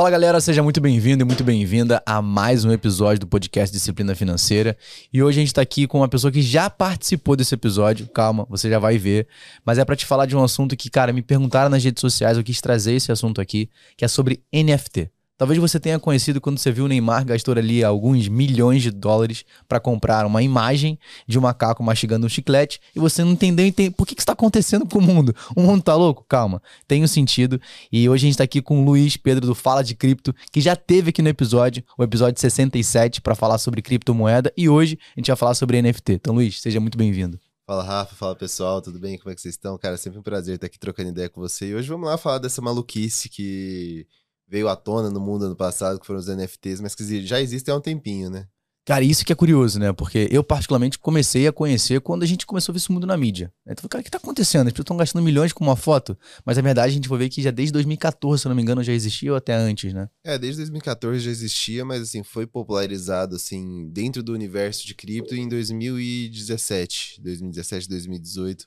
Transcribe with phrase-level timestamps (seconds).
[0.00, 4.14] Fala galera, seja muito bem-vindo e muito bem-vinda a mais um episódio do podcast Disciplina
[4.14, 4.74] Financeira.
[5.12, 8.08] E hoje a gente tá aqui com uma pessoa que já participou desse episódio.
[8.08, 9.28] Calma, você já vai ver.
[9.62, 12.38] Mas é para te falar de um assunto que, cara, me perguntaram nas redes sociais,
[12.38, 15.10] eu quis trazer esse assunto aqui, que é sobre NFT.
[15.40, 19.42] Talvez você tenha conhecido quando você viu o Neymar gastou ali alguns milhões de dólares
[19.66, 23.90] para comprar uma imagem de um macaco mastigando um chiclete e você não entendeu entende,
[23.90, 25.34] por que, que está acontecendo com o mundo.
[25.56, 26.26] O mundo tá louco?
[26.28, 27.58] Calma, tem um sentido.
[27.90, 30.60] E hoje a gente está aqui com o Luiz Pedro do Fala de Cripto, que
[30.60, 35.20] já teve aqui no episódio, o episódio 67, para falar sobre criptomoeda e hoje a
[35.20, 36.12] gente vai falar sobre NFT.
[36.12, 37.40] Então, Luiz, seja muito bem-vindo.
[37.66, 39.16] Fala Rafa, fala pessoal, tudo bem?
[39.16, 39.78] Como é que vocês estão?
[39.78, 41.68] Cara, sempre um prazer estar aqui trocando ideia com você.
[41.68, 44.06] E hoje vamos lá falar dessa maluquice que
[44.50, 47.72] veio à tona no mundo ano passado, que foram os NFTs, mas que já existem
[47.72, 48.48] há um tempinho, né?
[48.84, 49.92] Cara, isso que é curioso, né?
[49.92, 53.16] Porque eu, particularmente, comecei a conhecer quando a gente começou a ver esse mundo na
[53.16, 53.52] mídia.
[53.64, 54.66] Então, cara, o que tá acontecendo?
[54.66, 57.28] As pessoas estão gastando milhões com uma foto, mas na verdade a gente foi ver
[57.28, 60.08] que já desde 2014, se não me engano, já existia ou até antes, né?
[60.24, 65.36] É, desde 2014 já existia, mas assim, foi popularizado assim dentro do universo de cripto
[65.36, 68.66] em 2017, 2017, 2018,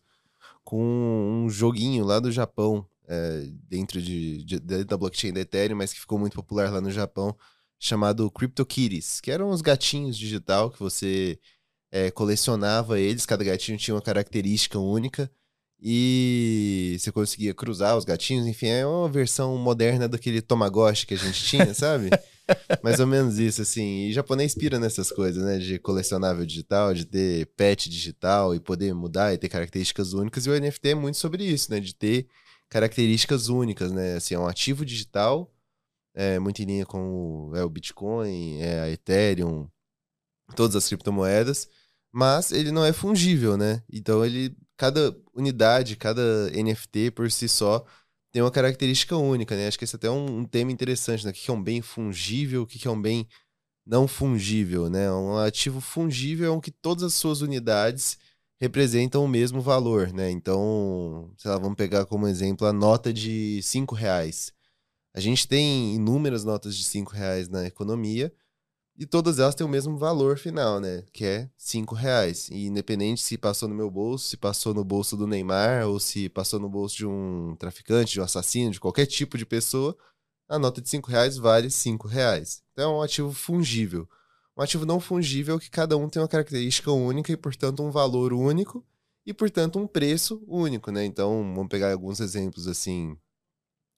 [0.63, 5.93] com um joguinho lá do Japão é, dentro de, de, da blockchain da Ethereum, mas
[5.93, 7.35] que ficou muito popular lá no Japão,
[7.79, 11.39] chamado CryptoKitties, que eram uns gatinhos digital que você
[11.91, 15.29] é, colecionava eles, cada gatinho tinha uma característica única
[15.85, 21.17] e você conseguia cruzar os gatinhos, enfim, é uma versão moderna daquele Tamagotchi que a
[21.17, 22.09] gente tinha, sabe?
[22.81, 24.07] Mais ou menos isso, assim.
[24.07, 25.57] E japonês pira nessas coisas, né?
[25.57, 30.45] De colecionável digital, de ter pet digital e poder mudar e ter características únicas.
[30.45, 31.81] E o NFT é muito sobre isso, né?
[31.81, 32.27] De ter
[32.73, 34.15] características únicas, né?
[34.15, 35.53] Assim, é um ativo digital,
[36.15, 39.69] é, muito em linha com o, é, o Bitcoin, é, a Ethereum,
[40.55, 41.69] todas as criptomoedas,
[42.11, 43.83] mas ele não é fungível, né?
[43.91, 47.85] Então ele, cada unidade, cada NFT por si só
[48.31, 49.67] tem uma característica única, né?
[49.67, 51.31] Acho que esse é até um, um tema interessante, né?
[51.31, 53.27] O que é um bem fungível, o que é um bem
[53.85, 55.11] não fungível, né?
[55.11, 58.17] Um ativo fungível é um que todas as suas unidades
[58.59, 60.29] representam o mesmo valor, né?
[60.29, 64.53] Então, sei lá, vamos pegar como exemplo a nota de cinco reais.
[65.13, 68.33] A gente tem inúmeras notas de cinco reais na economia
[68.97, 71.03] e todas elas têm o mesmo valor final, né?
[71.11, 72.49] Que é cinco reais.
[72.49, 76.29] E independente se passou no meu bolso, se passou no bolso do Neymar ou se
[76.29, 79.97] passou no bolso de um traficante, de um assassino, de qualquer tipo de pessoa,
[80.47, 82.63] a nota de cinco reais vale cinco reais.
[82.71, 84.07] Então é um ativo fungível
[84.55, 88.33] um ativo não fungível que cada um tem uma característica única e, portanto, um valor
[88.33, 88.85] único
[89.25, 91.05] e, portanto, um preço único, né?
[91.05, 93.17] Então, vamos pegar alguns exemplos assim.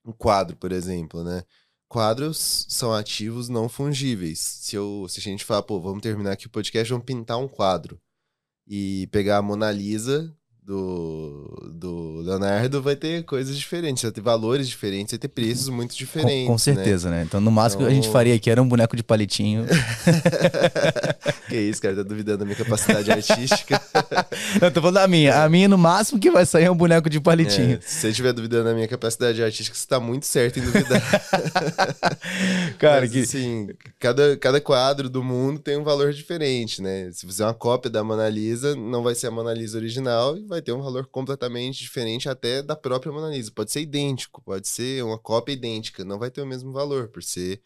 [0.05, 1.43] Um quadro, por exemplo, né?
[1.87, 4.39] Quadros são ativos não fungíveis.
[4.39, 7.47] Se, eu, se a gente falar, pô, vamos terminar aqui o podcast, vamos pintar um
[7.47, 7.99] quadro
[8.67, 14.67] e pegar a Mona Lisa do, do Leonardo vai ter coisas diferentes, vai ter valores
[14.67, 16.47] diferentes, vai ter preços muito diferentes.
[16.47, 17.17] Com, com certeza, né?
[17.17, 17.23] né?
[17.23, 17.87] Então, no máximo então...
[17.87, 19.65] que a gente então faria aqui era um boneco de palitinho.
[21.47, 23.79] que isso, cara, tá duvidando da minha capacidade artística.
[24.59, 25.43] Eu tô falando da minha.
[25.43, 27.75] A minha, no máximo, que vai sair é um boneco de palitinho.
[27.75, 31.01] É, se você estiver duvidando da minha capacidade artística, você tá muito certo em duvidar.
[32.79, 33.19] cara, Mas, que.
[33.19, 33.67] Assim,
[33.99, 37.11] cada, cada quadro do mundo tem um valor diferente, né?
[37.11, 40.54] Se fizer uma cópia da Mona Lisa, não vai ser a Mona Lisa original e
[40.54, 43.51] vai ter um valor completamente diferente até da própria Mona Lisa.
[43.51, 47.23] Pode ser idêntico, pode ser uma cópia idêntica, não vai ter o mesmo valor, por
[47.23, 47.61] ser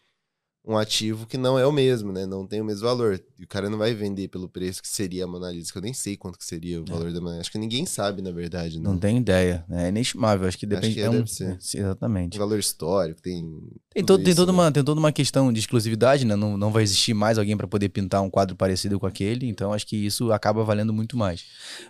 [0.66, 2.26] um ativo que não é o mesmo, né?
[2.26, 3.20] Não tem o mesmo valor.
[3.38, 5.82] E o cara não vai vender pelo preço que seria a Mona Lisa, que eu
[5.82, 6.90] nem sei quanto que seria o é.
[6.90, 7.12] valor é.
[7.12, 7.40] da Mona Lisa.
[7.40, 8.78] Acho que ninguém sabe, na verdade.
[8.78, 9.64] Não, não tem ideia.
[9.70, 10.46] É inestimável.
[10.46, 10.88] Acho que depende...
[10.88, 11.12] Acho que é, é um...
[11.12, 11.78] deve ser.
[11.78, 12.36] Exatamente.
[12.36, 13.62] Um valor histórico, tem...
[13.92, 14.58] Tem, todo, isso, tem, toda né?
[14.58, 16.36] uma, tem toda uma questão de exclusividade, né?
[16.36, 19.72] Não, não vai existir mais alguém para poder pintar um quadro parecido com aquele, então
[19.72, 21.44] acho que isso acaba valendo muito mais.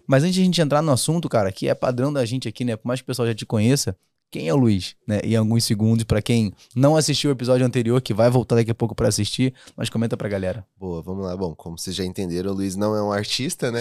[0.06, 2.64] Mas antes de a gente entrar no assunto, cara, que é padrão da gente aqui,
[2.64, 2.76] né?
[2.76, 3.94] Por mais que o pessoal já te conheça,
[4.30, 5.20] quem é o Luiz, né?
[5.24, 8.74] Em alguns segundos, para quem não assistiu o episódio anterior, que vai voltar daqui a
[8.74, 10.64] pouco para assistir, mas comenta pra galera.
[10.78, 11.36] Boa, vamos lá.
[11.36, 13.80] Bom, como vocês já entenderam, o Luiz não é um artista, né?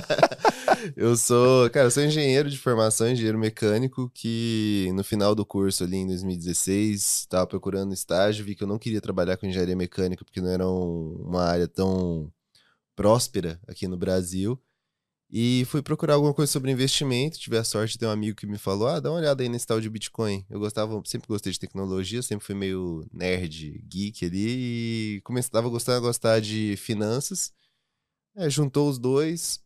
[0.96, 5.84] eu sou, cara, eu sou engenheiro de formação, engenheiro mecânico, que no final do curso
[5.84, 10.24] ali em 2016, estava procurando estágio, vi que eu não queria trabalhar com engenharia mecânica
[10.24, 12.32] porque não era um, uma área tão
[12.96, 14.60] próspera aqui no Brasil.
[15.32, 17.38] E fui procurar alguma coisa sobre investimento.
[17.38, 19.48] Tive a sorte de ter um amigo que me falou: ah, dá uma olhada aí
[19.48, 20.44] nesse tal de Bitcoin.
[20.50, 25.16] Eu gostava, sempre gostei de tecnologia, sempre fui meio nerd, geek ali.
[25.16, 27.52] E comecei, tava gostando a gostar de finanças.
[28.36, 29.60] É, juntou os dois,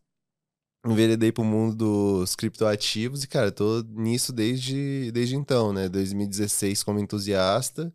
[0.85, 5.89] enveredei pro mundo dos criptoativos e, cara, tô nisso desde, desde então, né?
[5.89, 7.93] 2016 como entusiasta,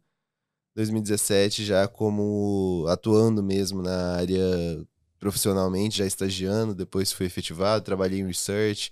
[0.76, 4.86] 2017 já como atuando mesmo na área
[5.20, 8.90] profissionalmente, já estagiando, depois fui efetivado, trabalhei em research.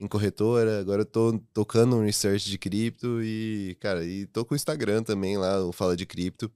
[0.00, 4.54] em corretora, agora eu tô tocando um research de cripto e, cara, e tô com
[4.54, 6.52] o Instagram também lá, o Fala de Cripto,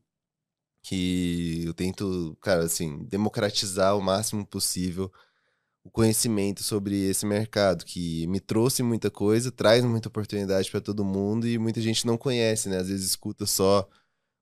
[0.83, 5.11] que eu tento, cara, assim, democratizar o máximo possível
[5.85, 11.05] o conhecimento sobre esse mercado, que me trouxe muita coisa, traz muita oportunidade para todo
[11.05, 12.79] mundo e muita gente não conhece, né?
[12.79, 13.89] Às vezes escuta só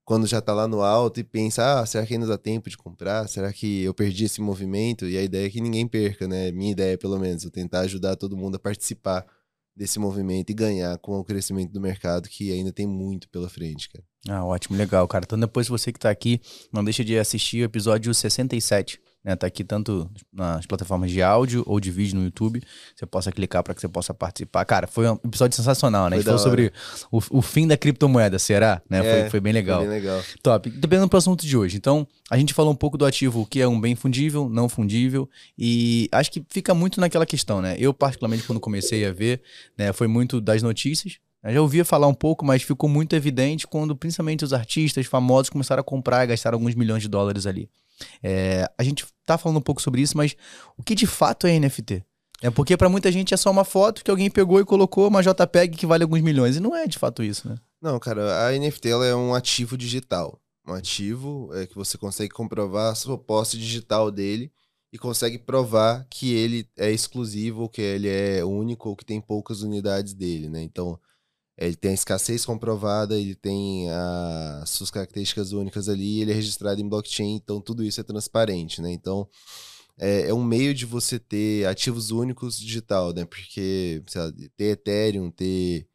[0.08, 2.78] quando já tá lá no alto e pensa, ah, será que ainda dá tempo de
[2.78, 3.28] comprar?
[3.28, 5.06] Será que eu perdi esse movimento?
[5.06, 6.50] E a ideia é que ninguém perca, né?
[6.50, 9.26] Minha ideia, pelo menos, eu tentar ajudar todo mundo a participar
[9.76, 13.90] desse movimento e ganhar com o crescimento do mercado, que ainda tem muito pela frente,
[13.90, 14.02] cara.
[14.26, 15.26] Ah, ótimo, legal, cara.
[15.26, 16.40] Então depois você que tá aqui,
[16.72, 19.36] não deixa de assistir o episódio 67 né?
[19.36, 22.62] Tá aqui tanto nas plataformas de áudio ou de vídeo no YouTube.
[22.96, 24.64] Você possa clicar para que você possa participar.
[24.64, 26.12] Cara, foi um episódio sensacional, né?
[26.12, 26.72] Foi a gente falou sobre
[27.12, 28.80] o, o, fim da criptomoeda, será?
[28.88, 29.06] Né?
[29.06, 29.80] É, foi, foi bem legal.
[29.80, 30.22] Foi bem legal.
[30.42, 30.70] Top.
[30.70, 31.76] Dependendo do assunto de hoje.
[31.76, 35.28] Então, a gente falou um pouco do ativo, que é um bem fundível, não fundível.
[35.58, 37.76] E acho que fica muito naquela questão, né?
[37.78, 39.42] Eu, particularmente, quando comecei a ver,
[39.76, 41.18] né, foi muito das notícias.
[41.44, 45.50] Eu já ouvia falar um pouco, mas ficou muito evidente quando principalmente os artistas famosos
[45.50, 47.68] começaram a comprar e gastar alguns milhões de dólares ali.
[48.22, 50.36] É, a gente tá falando um pouco sobre isso, mas
[50.76, 52.04] o que de fato é NFT?
[52.40, 55.22] É porque para muita gente é só uma foto que alguém pegou e colocou uma
[55.22, 56.56] JPEG que vale alguns milhões.
[56.56, 57.56] E não é de fato isso, né?
[57.82, 60.40] Não, cara, a NFT é um ativo digital.
[60.66, 64.52] Um ativo é que você consegue comprovar a sua posse digital dele
[64.92, 69.62] e consegue provar que ele é exclusivo, que ele é único, ou que tem poucas
[69.62, 70.62] unidades dele, né?
[70.62, 70.98] Então,
[71.58, 76.80] ele tem a escassez comprovada, ele tem as suas características únicas ali, ele é registrado
[76.80, 78.92] em blockchain, então tudo isso é transparente, né?
[78.92, 79.28] Então
[79.98, 83.24] é, é um meio de você ter ativos únicos digital, né?
[83.24, 85.88] Porque lá, ter Ethereum, ter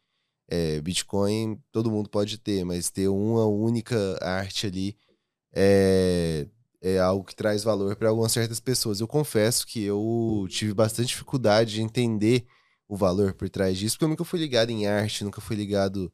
[0.50, 4.98] é, Bitcoin, todo mundo pode ter, mas ter uma única arte ali
[5.56, 6.46] é,
[6.82, 9.00] é algo que traz valor para algumas certas pessoas.
[9.00, 12.46] Eu confesso que eu tive bastante dificuldade de entender
[12.88, 16.12] o valor por trás disso, porque eu nunca fui ligado em arte, nunca fui ligado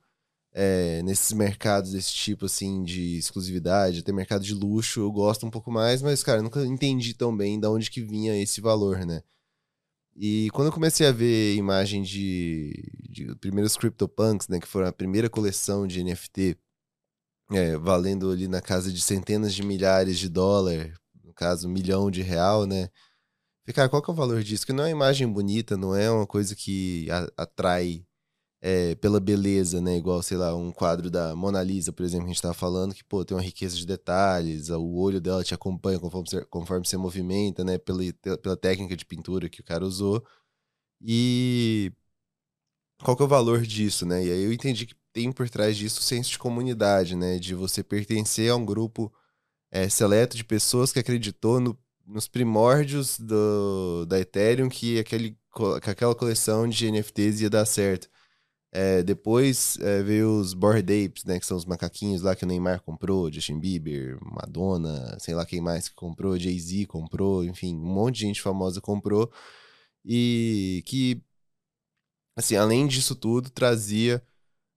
[0.51, 5.49] é, nesses mercados desse tipo, assim, de exclusividade, até mercado de luxo, eu gosto um
[5.51, 9.21] pouco mais, mas, cara, nunca entendi tão bem de onde que vinha esse valor, né?
[10.15, 12.73] E quando eu comecei a ver imagem de,
[13.09, 16.57] de primeiros CryptoPunks, né, que foram a primeira coleção de NFT,
[17.51, 20.93] é, valendo ali na casa de centenas de milhares de dólar,
[21.23, 22.89] no caso, um milhão de real, né?
[23.69, 24.65] E, cara, qual que é o valor disso?
[24.65, 27.07] Que não é uma imagem bonita, não é uma coisa que
[27.37, 28.03] atrai
[28.61, 29.95] é, pela beleza, né?
[29.97, 32.95] Igual, sei lá, um quadro da Mona Lisa, por exemplo, que a gente tava falando,
[32.95, 36.87] que, pô, tem uma riqueza de detalhes, o olho dela te acompanha conforme você, conforme
[36.87, 37.77] você movimenta, né?
[37.77, 38.01] Pela,
[38.41, 40.25] pela técnica de pintura que o cara usou.
[41.01, 41.91] E
[43.03, 44.25] qual que é o valor disso, né?
[44.25, 47.37] E aí eu entendi que tem por trás disso o senso de comunidade, né?
[47.37, 49.13] De você pertencer a um grupo
[49.71, 51.77] é, seleto de pessoas que acreditou no
[52.09, 55.37] nos primórdios do, da Ethereum que, aquele,
[55.83, 58.09] que aquela coleção de NFTs ia dar certo.
[58.71, 62.47] É, depois é, veio os Bored Apes, né, que são os macaquinhos lá que o
[62.47, 67.93] Neymar comprou, Justin Bieber, Madonna, sei lá quem mais que comprou, Jay-Z comprou, enfim, um
[67.93, 69.31] monte de gente famosa comprou.
[70.05, 71.23] E que,
[72.35, 74.23] assim, além disso tudo, trazia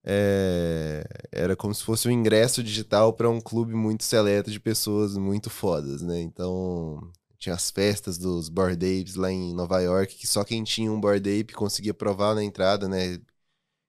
[0.05, 5.17] é, era como se fosse um ingresso digital para um clube muito seleto de pessoas
[5.17, 6.20] muito fodas, né?
[6.20, 7.12] Então,
[7.43, 11.00] tinha as festas dos Bored Apes lá em Nova York, que só quem tinha um
[11.00, 13.21] Bored Ape conseguia provar na entrada, né?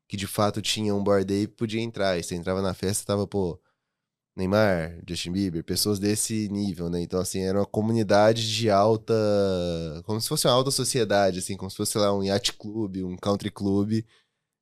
[0.07, 2.17] Que de fato tinha um Bored Ape podia entrar.
[2.17, 3.61] E você entrava na festa, tava, pô,
[4.35, 7.01] Neymar, Justin Bieber, pessoas desse nível, né?
[7.01, 9.13] Então, assim, era uma comunidade de alta.
[10.05, 13.15] Como se fosse uma alta sociedade, assim, como se fosse lá um yacht club, um
[13.17, 14.03] country club,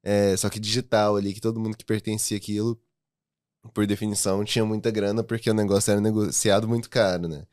[0.04, 2.82] é, só que digital ali, que todo mundo que pertencia àquilo,
[3.74, 7.46] por definição, tinha muita grana, porque o negócio era negociado muito caro, né?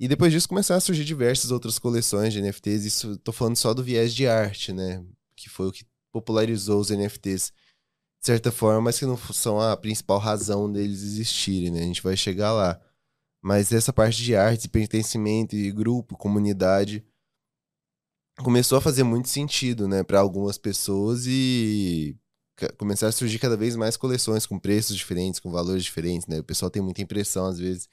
[0.00, 2.86] E depois disso começaram a surgir diversas outras coleções de NFTs.
[2.86, 5.04] Isso tô falando só do viés de arte, né?
[5.36, 7.52] Que foi o que popularizou os NFTs
[8.18, 11.80] de certa forma, mas que não são a principal razão deles existirem, né?
[11.80, 12.80] A gente vai chegar lá.
[13.42, 17.04] Mas essa parte de arte, pertencimento e grupo, comunidade,
[18.38, 22.16] começou a fazer muito sentido, né, para algumas pessoas e
[22.78, 26.40] começaram a surgir cada vez mais coleções com preços diferentes, com valores diferentes, né?
[26.40, 27.88] O pessoal tem muita impressão às vezes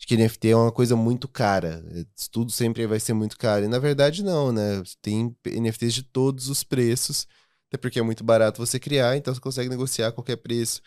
[0.00, 1.84] de que NFT é uma coisa muito cara.
[2.32, 3.66] Tudo sempre vai ser muito caro.
[3.66, 4.82] E na verdade, não, né?
[5.02, 7.28] Tem NFTs de todos os preços,
[7.68, 10.80] até porque é muito barato você criar, então você consegue negociar a qualquer preço.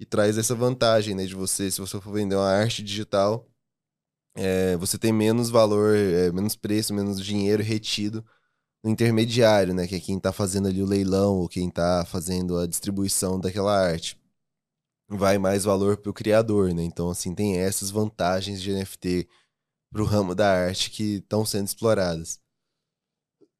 [0.00, 1.24] E traz essa vantagem, né?
[1.26, 3.48] De você, se você for vender uma arte digital,
[4.36, 8.24] é, você tem menos valor, é, menos preço, menos dinheiro retido
[8.84, 9.86] no intermediário, né?
[9.86, 13.74] Que é quem está fazendo ali o leilão ou quem está fazendo a distribuição daquela
[13.76, 14.17] arte
[15.08, 16.82] vai mais valor para o criador, né?
[16.82, 19.28] Então, assim, tem essas vantagens de NFT
[19.90, 22.40] para o ramo da arte que estão sendo exploradas.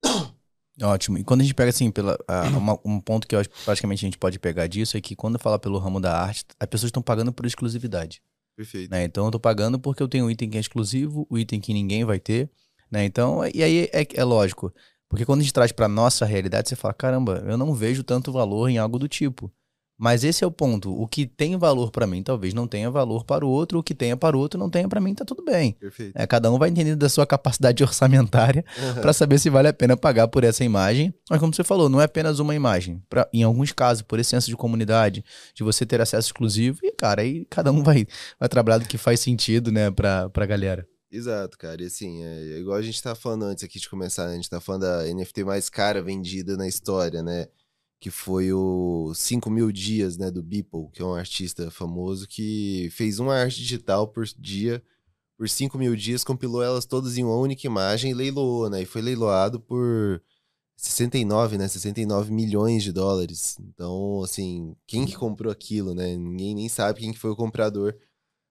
[0.80, 1.18] Ótimo.
[1.18, 3.64] E quando a gente pega assim, pela, a, uma, um ponto que eu acho que
[3.64, 6.68] praticamente a gente pode pegar disso é que quando fala pelo ramo da arte, as
[6.68, 8.22] pessoas estão pagando por exclusividade.
[8.56, 8.90] Perfeito.
[8.90, 9.04] Né?
[9.04, 11.72] Então eu tô pagando porque eu tenho um item que é exclusivo, o item que
[11.72, 12.48] ninguém vai ter.
[12.90, 13.04] Né?
[13.04, 14.72] Então, e aí é, é lógico.
[15.08, 18.30] Porque quando a gente traz para nossa realidade, você fala: caramba, eu não vejo tanto
[18.30, 19.50] valor em algo do tipo.
[19.98, 20.94] Mas esse é o ponto.
[20.94, 23.94] O que tem valor para mim talvez não tenha valor para o outro, o que
[23.94, 25.72] tenha para o outro não tenha para mim, tá tudo bem.
[25.72, 26.12] Perfeito.
[26.14, 28.64] É, cada um vai entender da sua capacidade orçamentária
[29.00, 31.12] para saber se vale a pena pagar por essa imagem.
[31.28, 33.02] Mas como você falou, não é apenas uma imagem.
[33.10, 36.92] Pra, em alguns casos, por esse senso de comunidade, de você ter acesso exclusivo, e
[36.92, 38.06] cara, aí cada um vai,
[38.38, 40.86] vai trabalhar do que faz sentido, né, pra, pra galera.
[41.10, 41.82] Exato, cara.
[41.82, 44.32] E assim, é, igual a gente tá falando antes aqui de começar, né?
[44.32, 47.46] a gente tá falando da NFT mais cara vendida na história, né?
[48.00, 52.88] Que foi o 5 mil dias, né, do Beeple, que é um artista famoso que
[52.92, 54.82] fez uma arte digital por dia,
[55.36, 58.86] por 5 mil dias, compilou elas todas em uma única imagem e leiloou, né, e
[58.86, 60.22] foi leiloado por
[60.76, 63.58] 69, né, 69 milhões de dólares.
[63.60, 67.96] Então, assim, quem que comprou aquilo, né, ninguém nem sabe quem que foi o comprador,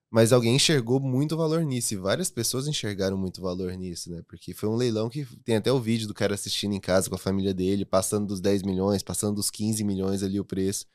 [0.10, 4.22] mas alguém enxergou muito valor nisso, e várias pessoas enxergaram muito valor nisso, né?
[4.28, 7.16] Porque foi um leilão que tem até o vídeo do cara assistindo em casa com
[7.16, 10.86] a família dele, passando dos 10 milhões, passando dos 15 milhões ali o preço,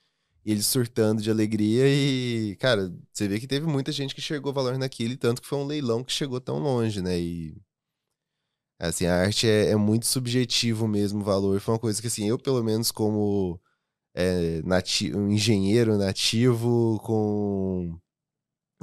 [0.45, 4.53] e ele surtando de alegria e, cara, você vê que teve muita gente que enxergou
[4.53, 7.19] valor naquilo, tanto que foi um leilão que chegou tão longe, né?
[7.21, 7.55] E
[8.79, 11.61] assim, a arte é, é muito subjetivo mesmo o valor.
[11.61, 13.61] Foi uma coisa que, assim, eu, pelo menos, como
[14.15, 17.99] é, nati um engenheiro nativo com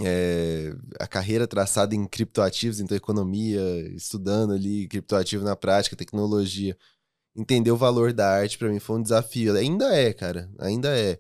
[0.02, 3.62] é, a carreira traçada em criptoativos, então economia,
[3.96, 6.78] estudando ali criptoativo na prática, tecnologia.
[7.36, 9.56] Entender o valor da arte para mim foi um desafio.
[9.56, 11.20] Ainda é, cara, ainda é.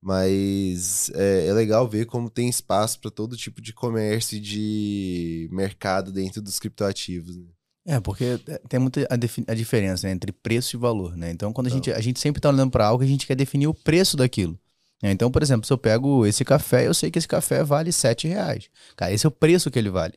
[0.00, 5.48] Mas é, é legal ver como tem espaço para todo tipo de comércio e de
[5.52, 7.36] mercado dentro dos criptoativos.
[7.36, 7.46] Né?
[7.84, 9.14] É, porque tem muita a,
[9.52, 11.30] a diferença né, entre preço e valor, né?
[11.30, 13.66] Então, quando a gente, a gente sempre está olhando para algo, a gente quer definir
[13.66, 14.58] o preço daquilo.
[15.02, 17.90] É, então, por exemplo, se eu pego esse café, eu sei que esse café vale
[17.90, 18.70] 7 reais.
[18.96, 20.14] Cara, esse é o preço que ele vale.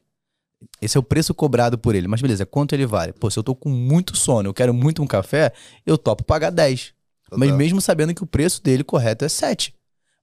[0.81, 2.07] Esse é o preço cobrado por ele.
[2.07, 3.11] Mas beleza, quanto ele vale?
[3.13, 5.51] Pô, se eu tô com muito sono, eu quero muito um café,
[5.85, 6.93] eu topo pagar 10.
[7.23, 7.39] Total.
[7.39, 9.73] Mas mesmo sabendo que o preço dele correto é 7.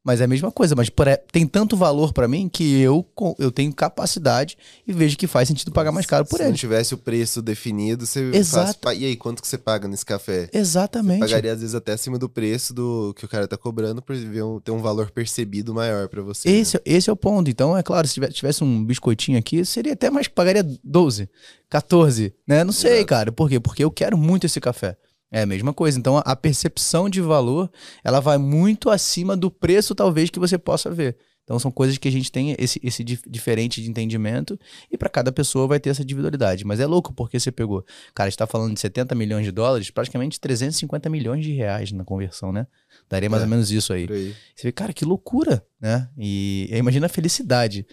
[0.04, 0.90] Mas é a mesma coisa, mas
[1.30, 3.06] tem tanto valor para mim que eu,
[3.38, 6.46] eu tenho capacidade e vejo que faz sentido pagar mais caro por ele.
[6.46, 8.78] Se não tivesse o preço definido, você Exato.
[8.82, 8.98] faz.
[8.98, 10.50] E aí, quanto que você paga nesse café?
[10.52, 11.20] Exatamente.
[11.20, 14.16] Você pagaria, às vezes, até acima do preço do que o cara tá cobrando por
[14.64, 16.50] ter um valor percebido maior para você.
[16.50, 16.82] Esse, né?
[16.84, 17.48] esse é o ponto.
[17.48, 21.28] Então, é claro, se tivesse um biscoitinho aqui, seria até mais, pagaria 12,
[21.70, 22.64] 14, né?
[22.64, 23.06] Não sei, Exato.
[23.06, 23.32] cara.
[23.32, 23.60] Por quê?
[23.60, 24.96] Porque eu quero muito esse café.
[25.32, 25.98] É a mesma coisa.
[25.98, 27.70] Então a percepção de valor,
[28.04, 31.16] ela vai muito acima do preço talvez que você possa ver.
[31.44, 34.58] Então são coisas que a gente tem esse, esse dif diferente de entendimento
[34.90, 36.64] e para cada pessoa vai ter essa individualidade.
[36.64, 37.84] Mas é louco porque você pegou,
[38.14, 42.52] cara, está falando de 70 milhões de dólares, praticamente 350 milhões de reais na conversão,
[42.52, 42.66] né?
[43.08, 44.06] Daria mais é, ou menos isso aí.
[44.08, 44.36] aí.
[44.54, 46.08] Você vê, cara, que loucura, né?
[46.16, 47.86] E, imagina a felicidade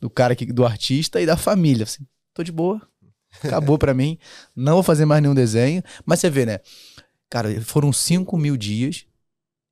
[0.00, 1.84] do cara que, do artista e da família.
[1.84, 2.82] Assim, tô de boa,
[3.42, 4.18] Acabou para mim.
[4.54, 5.82] Não vou fazer mais nenhum desenho.
[6.04, 6.60] Mas você vê, né?
[7.30, 9.06] Cara, foram 5 mil dias.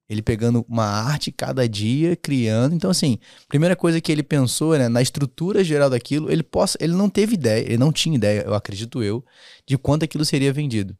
[0.08, 2.74] Ele pegando uma arte cada dia, criando.
[2.74, 3.18] Então, assim,
[3.48, 7.34] primeira coisa que ele pensou, né, na estrutura geral daquilo, ele possa, ele não teve
[7.34, 9.24] ideia, ele não tinha ideia, eu acredito eu,
[9.66, 10.94] de quanto aquilo seria vendido.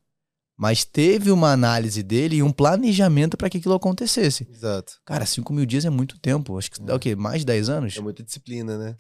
[0.57, 4.47] Mas teve uma análise dele e um planejamento para que aquilo acontecesse.
[4.53, 4.95] Exato.
[5.05, 6.57] Cara, 5 mil dias é muito tempo.
[6.57, 6.97] Acho que dá é.
[6.97, 7.17] o quê?
[7.17, 7.97] Mais de 10 anos?
[7.97, 8.97] É muita disciplina, né?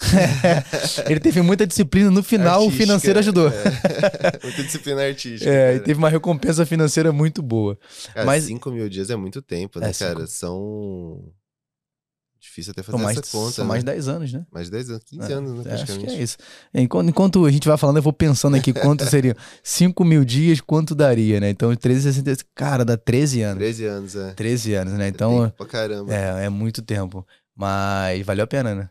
[1.09, 2.11] Ele teve muita disciplina.
[2.11, 3.49] No final, artística, o financeiro ajudou.
[3.49, 4.41] É.
[4.43, 5.49] muita disciplina artística.
[5.49, 5.77] É, cara.
[5.77, 7.79] e teve uma recompensa financeira muito boa.
[8.13, 10.27] Cara, Mas 5 mil dias é muito tempo, né, é, cara?
[10.27, 10.27] Cinco...
[10.27, 11.33] São
[12.45, 13.53] Difícil até fazer mais, essa conta.
[13.53, 13.69] São né?
[13.71, 14.47] mais de 10 anos, né?
[14.53, 15.63] Mais de 10 anos, 15 é, anos, né?
[15.63, 16.07] Praticamente.
[16.07, 16.37] Acho que é isso.
[16.75, 19.35] Enquanto, enquanto, a gente vai falando, eu vou pensando aqui quanto seriam
[19.65, 21.49] 5 mil dias, quanto daria, né?
[21.49, 22.45] Então, 1360.
[22.55, 23.59] Cara, dá 13 anos.
[23.59, 24.33] 13 anos, é.
[24.35, 25.09] 13 anos, né?
[25.09, 25.47] Então.
[25.47, 26.15] É pra caramba.
[26.15, 27.27] É, é muito tempo.
[27.57, 28.91] Mas valeu a pena, né?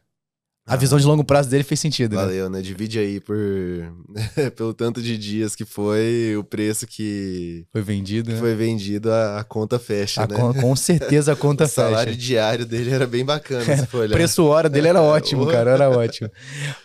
[0.66, 2.36] A visão de longo prazo dele fez sentido, valeu, né?
[2.36, 2.62] Valeu, né?
[2.62, 3.36] Divide aí por
[4.56, 8.40] pelo tanto de dias que foi, o preço que foi vendido, que né?
[8.40, 10.36] foi vendido, a, a conta fecha, a né?
[10.38, 11.74] Con com certeza a conta fecha.
[11.84, 14.12] O salário diário dele era bem bacana, se for olhar.
[14.12, 16.30] O preço hora dele era ótimo, cara, era ótimo.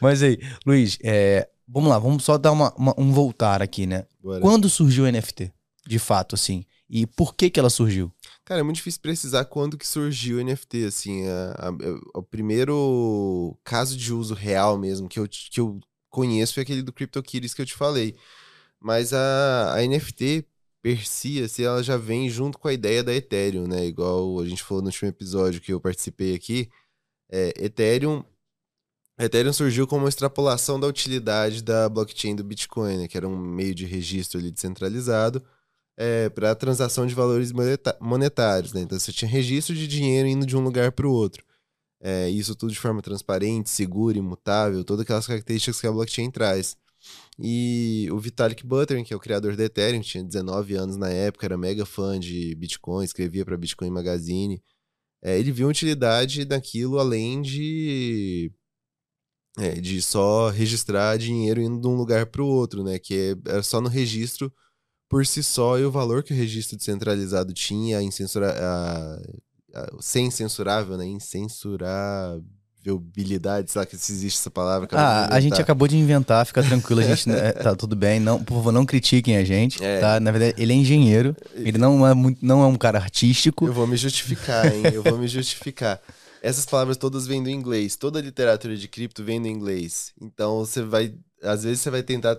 [0.01, 4.05] Mas aí, Luiz, é, vamos lá, vamos só dar uma, uma, um voltar aqui, né?
[4.21, 4.41] Bora.
[4.41, 5.53] Quando surgiu o NFT?
[5.87, 6.65] De fato, assim.
[6.91, 8.11] E por que que ela surgiu?
[8.49, 13.55] Cara, é muito difícil precisar quando que surgiu o NFT, assim, a, a, o primeiro
[13.63, 15.79] caso de uso real mesmo que eu, que eu
[16.09, 18.17] conheço foi aquele do CryptoKitties que eu te falei.
[18.81, 20.47] Mas a, a NFT
[20.81, 23.85] per si, assim, ela já vem junto com a ideia da Ethereum, né?
[23.85, 26.71] Igual a gente falou no último episódio que eu participei aqui.
[27.31, 28.25] É, Ethereum
[29.19, 33.37] Ethereum surgiu como uma extrapolação da utilidade da blockchain do Bitcoin, né, que era um
[33.37, 35.45] meio de registro ali descentralizado,
[35.99, 37.53] é, para transação de valores
[38.01, 38.73] monetários.
[38.73, 38.83] Né?
[38.83, 41.45] Então você tinha registro de dinheiro indo de um lugar para o outro.
[42.01, 46.77] É, isso tudo de forma transparente, segura, imutável, todas aquelas características que a blockchain traz.
[47.41, 51.47] E o Vitalik Buterin, que é o criador da Ethereum, tinha 19 anos na época,
[51.47, 54.63] era mega fã de Bitcoin, escrevia para Bitcoin Magazine.
[55.21, 58.53] É, ele viu utilidade daquilo além de
[59.59, 62.99] é, de só registrar dinheiro indo de um lugar para o outro, né?
[63.01, 64.53] Que é, era só no registro
[65.09, 69.91] por si só e o valor que o registro descentralizado tinha, a incensura, a, a,
[70.01, 71.07] sem censurável, né?
[71.07, 72.45] Incensurável
[72.91, 74.89] habilidade, sei lá que se existe essa palavra.
[74.93, 78.43] Ah, a gente acabou de inventar, fica tranquilo, a gente né, tá tudo bem, não,
[78.43, 80.01] por favor, não critiquem a gente, é.
[80.01, 80.21] tá?
[80.21, 83.67] Na verdade, ele é engenheiro, ele não é muito, não é um cara artístico.
[83.67, 84.83] Eu vou me justificar, hein?
[84.93, 86.01] Eu vou me justificar.
[86.41, 90.13] Essas palavras todas vêm do inglês, toda a literatura de cripto vem do inglês.
[90.21, 92.37] Então você vai, às vezes você vai tentar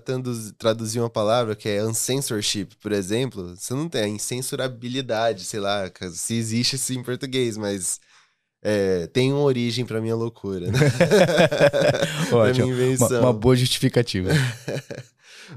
[0.58, 5.90] traduzir uma palavra que é uncensorship, por exemplo, você não tem a incensurabilidade, sei lá,
[6.12, 8.00] se existe isso em português, mas
[8.62, 10.80] é, tem uma origem para minha loucura, né?
[12.32, 12.68] Ótimo.
[12.68, 13.20] minha invenção.
[13.20, 14.30] Uma, uma boa justificativa.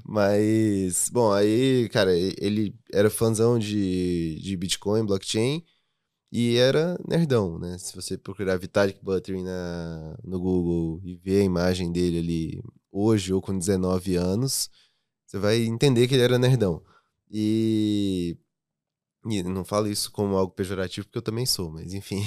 [0.05, 5.63] Mas, bom, aí, cara, ele era fãzão de, de Bitcoin, blockchain,
[6.31, 7.77] e era nerdão, né?
[7.79, 13.33] Se você procurar Vitalik Buterin na, no Google e ver a imagem dele ali hoje
[13.33, 14.71] ou com 19 anos,
[15.27, 16.83] você vai entender que ele era nerdão.
[17.31, 18.37] E
[19.27, 22.23] e não falo isso como algo pejorativo, porque eu também sou, mas enfim.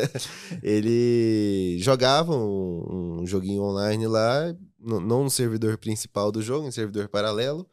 [0.62, 7.08] ele jogava um, um, joguinho online lá, não no servidor principal do jogo, em servidor
[7.08, 7.68] paralelo,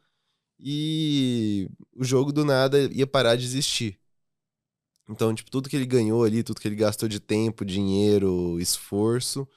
[0.60, 3.98] e o jogo do nada ia parar de existir.
[5.10, 9.48] Então, tipo, tudo que ele ganhou ali, tudo que ele gastou de tempo, dinheiro, esforço,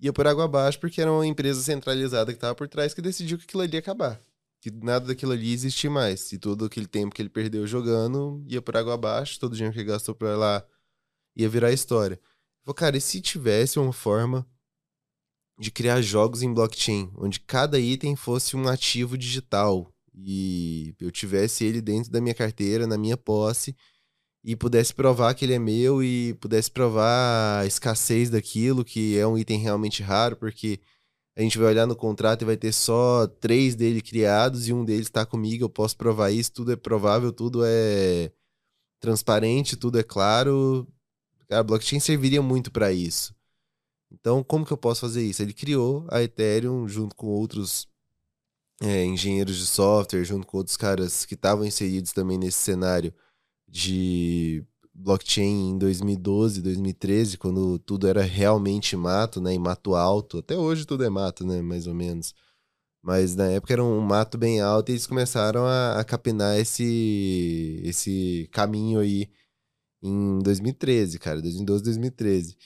[0.00, 3.38] ia por água abaixo, porque era uma empresa centralizada que estava por trás que decidiu
[3.38, 4.20] que aquilo ali ia acabar
[4.60, 6.30] que nada daquilo ali existia mais.
[6.32, 9.72] E todo aquele tempo que ele perdeu jogando ia por água abaixo, todo o dinheiro
[9.72, 10.64] que ele gastou pra lá
[11.34, 12.20] ia virar história.
[12.62, 14.46] Falei, cara, e se tivesse uma forma
[15.58, 21.64] de criar jogos em blockchain, onde cada item fosse um ativo digital e eu tivesse
[21.64, 23.74] ele dentro da minha carteira, na minha posse,
[24.42, 29.26] e pudesse provar que ele é meu e pudesse provar a escassez daquilo, que é
[29.26, 30.80] um item realmente raro, porque
[31.36, 34.84] a gente vai olhar no contrato e vai ter só três dele criados e um
[34.84, 38.32] deles está comigo, eu posso provar isso, tudo é provável, tudo é
[39.00, 40.86] transparente, tudo é claro.
[41.50, 43.34] A blockchain serviria muito para isso.
[44.10, 45.42] Então, como que eu posso fazer isso?
[45.42, 47.88] Ele criou a Ethereum junto com outros
[48.82, 53.14] é, engenheiros de software, junto com outros caras que estavam inseridos também nesse cenário
[53.70, 59.54] de blockchain em 2012, 2013, quando tudo era realmente mato, né?
[59.54, 60.38] E mato alto.
[60.38, 61.62] Até hoje tudo é mato, né?
[61.62, 62.34] Mais ou menos.
[63.02, 67.80] Mas na época era um mato bem alto e eles começaram a, a capinar esse,
[67.84, 69.30] esse caminho aí
[70.02, 71.40] em 2013, cara.
[71.40, 72.56] 2012, 2013.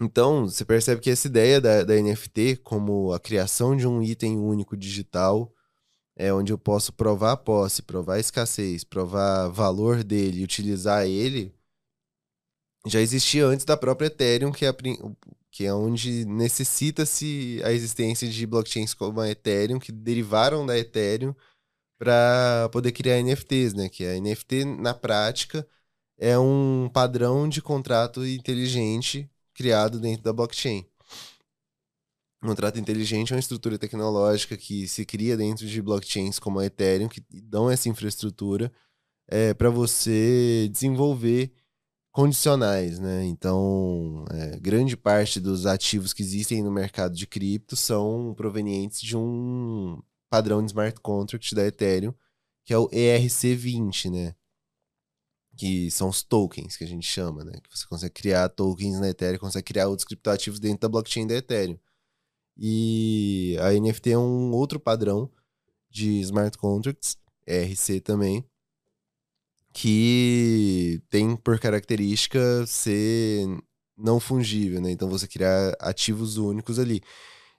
[0.00, 4.36] Então, você percebe que essa ideia da, da NFT como a criação de um item
[4.38, 5.52] único digital
[6.16, 11.54] é onde eu posso provar a posse, provar a escassez, provar valor dele utilizar ele,
[12.86, 14.74] já existia antes da própria Ethereum, que é, a,
[15.50, 21.34] que é onde necessita-se a existência de blockchains como a Ethereum, que derivaram da Ethereum
[21.98, 23.88] para poder criar NFTs, né?
[23.88, 25.66] Que a NFT, na prática,
[26.18, 30.86] é um padrão de contrato inteligente criado dentro da blockchain.
[32.42, 36.66] Um contrato inteligente é uma estrutura tecnológica que se cria dentro de blockchains como a
[36.66, 38.72] Ethereum, que dão essa infraestrutura
[39.28, 41.52] é, para você desenvolver
[42.10, 43.24] condicionais, né?
[43.24, 49.16] Então, é, grande parte dos ativos que existem no mercado de cripto são provenientes de
[49.16, 52.12] um padrão de smart contract da Ethereum,
[52.64, 54.34] que é o ERC20, né?
[55.56, 57.52] Que são os tokens que a gente chama, né?
[57.62, 61.34] Que você consegue criar tokens na Ethereum, consegue criar outros criptoativos dentro da blockchain da
[61.34, 61.78] Ethereum.
[62.56, 65.30] E a NFT é um outro padrão
[65.90, 68.44] de smart contracts, RC também,
[69.72, 73.46] que tem por característica ser
[73.96, 74.90] não fungível, né?
[74.90, 77.02] Então você criar ativos únicos ali.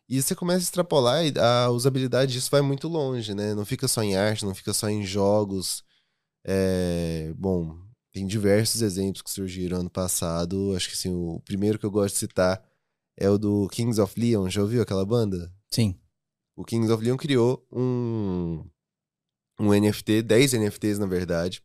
[0.10, 3.54] E você começa a extrapolar e a usabilidade disso vai muito longe, né?
[3.56, 5.84] Não fica só em arte, não fica só em jogos.
[6.46, 7.34] É...
[7.38, 7.78] Bom,
[8.12, 10.74] tem diversos exemplos que surgiram ano passado.
[10.76, 12.64] Acho que assim, o primeiro que eu gosto de citar
[13.17, 14.49] é o do Kings of Leon.
[14.49, 15.52] Já ouviu aquela banda?
[15.71, 15.99] Sim.
[16.56, 18.63] O Kings of Leon criou um,
[19.60, 21.63] um NFT, 10 NFTs na verdade,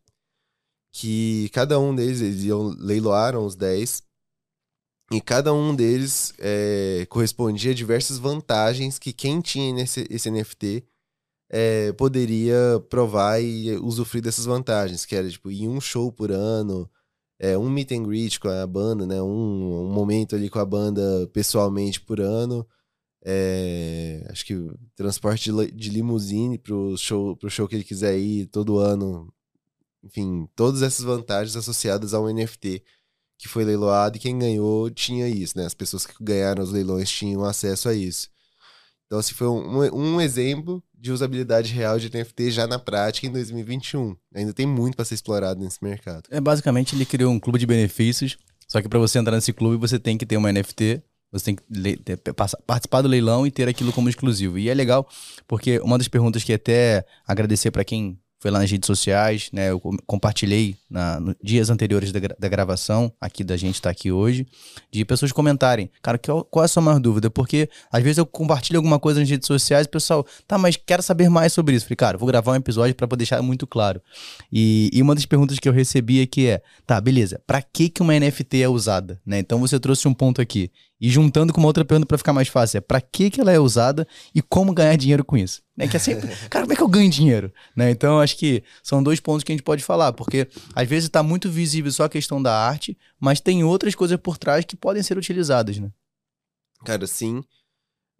[0.93, 4.03] que cada um deles, eles iam, leiloaram os 10,
[5.11, 10.87] e cada um deles é, correspondia a diversas vantagens que quem tinha nesse, esse NFT
[11.51, 12.57] é, poderia
[12.91, 16.91] provar e usufruir dessas vantagens, que era tipo ir um show por ano,
[17.39, 19.23] é, um meet and greet com a banda, né?
[19.23, 22.67] Um, um momento ali com a banda pessoalmente por ano.
[23.25, 24.55] É, acho que
[24.97, 29.33] transporte de, de limusine pro show, pro show que ele quiser ir todo ano.
[30.03, 32.83] Enfim, todas essas vantagens associadas ao NFT
[33.39, 35.65] que foi leiloado e quem ganhou tinha isso, né?
[35.65, 38.29] As pessoas que ganharam os leilões tinham acesso a isso.
[39.09, 43.33] Então, assim, foi um, um exemplo de usabilidade real de NFT já na prática em
[43.33, 44.15] 2021.
[44.35, 46.25] Ainda tem muito para ser explorado nesse mercado.
[46.31, 48.37] É, basicamente, ele criou um clube de benefícios,
[48.69, 51.57] só que para você entrar nesse clube, você tem que ter uma NFT, você tem
[51.57, 52.19] que ter,
[52.67, 54.59] participar do leilão e ter aquilo como exclusivo.
[54.59, 55.09] E é legal,
[55.47, 59.71] porque uma das perguntas que até agradecer para quem foi lá nas redes sociais, né?
[59.71, 64.13] Eu compartilhei na, no, dias anteriores da, da, gravação, aqui da gente estar tá aqui
[64.13, 64.47] hoje,
[64.91, 67.29] de pessoas comentarem, cara, qual, é a sua maior dúvida?
[67.29, 70.77] Porque às vezes eu compartilho alguma coisa nas redes sociais e o pessoal, tá, mas
[70.77, 71.87] quero saber mais sobre isso.
[71.87, 74.01] Falei, cara, vou gravar um episódio para poder deixar muito claro.
[74.53, 78.03] E, e, uma das perguntas que eu recebi aqui é, tá, beleza, para que que
[78.03, 79.39] uma NFT é usada, né?
[79.41, 80.71] Então você trouxe um ponto aqui.
[81.01, 83.53] E juntando com uma outra pergunta para ficar mais fácil, é para que, que ela
[83.53, 85.63] é usada e como ganhar dinheiro com isso?
[85.77, 85.87] Né?
[85.87, 87.53] Que é sempre, cara, como é que eu ganho dinheiro?
[87.77, 87.91] Né?
[87.91, 91.23] Então, acho que são dois pontos que a gente pode falar, porque às vezes está
[91.23, 95.03] muito visível só a questão da arte, mas tem outras coisas por trás que podem
[95.03, 95.93] ser utilizadas, né?
[96.85, 97.45] Cara, sim.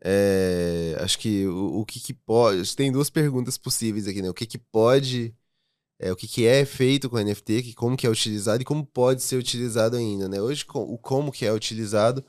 [0.01, 2.77] É, acho que o, o, que, que pode.
[2.77, 4.31] Tem duas perguntas possíveis aqui, né?
[4.31, 5.35] O que, que pode.
[5.99, 8.87] É, o que, que é feito com NFT, que, como que é utilizado e como
[8.87, 10.41] pode ser utilizado ainda, né?
[10.41, 12.25] Hoje, o como que é utilizado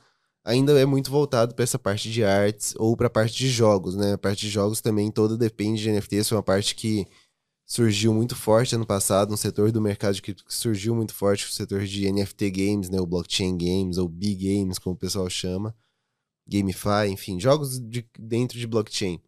[0.49, 3.95] ainda é muito voltado para essa parte de artes ou para a parte de jogos,
[3.95, 4.13] né?
[4.13, 7.05] A parte de jogos também toda depende de NFTs, foi uma parte que
[7.65, 11.45] surgiu muito forte ano passado, um setor do mercado de cripto que surgiu muito forte,
[11.45, 15.29] o setor de NFT games, né, o blockchain games ou big games, como o pessoal
[15.29, 15.75] chama,
[16.47, 19.21] GameFi, enfim, jogos de, dentro de blockchain.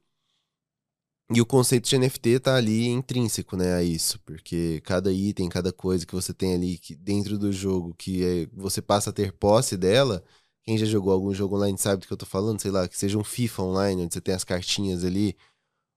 [1.34, 5.72] E o conceito de NFT está ali intrínseco, né, a isso, porque cada item, cada
[5.72, 9.32] coisa que você tem ali que, dentro do jogo, que é, você passa a ter
[9.34, 10.24] posse dela,
[10.64, 12.98] quem já jogou algum jogo online sabe do que eu tô falando, sei lá, que
[12.98, 15.36] seja um FIFA online, onde você tem as cartinhas ali,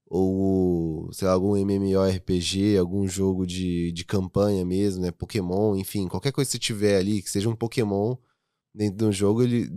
[0.07, 5.11] ou, sei lá, algum MMORPG, algum jogo de, de campanha mesmo, né?
[5.11, 8.17] Pokémon, enfim, qualquer coisa que você tiver ali, que seja um Pokémon
[8.75, 9.69] dentro de um jogo, ele,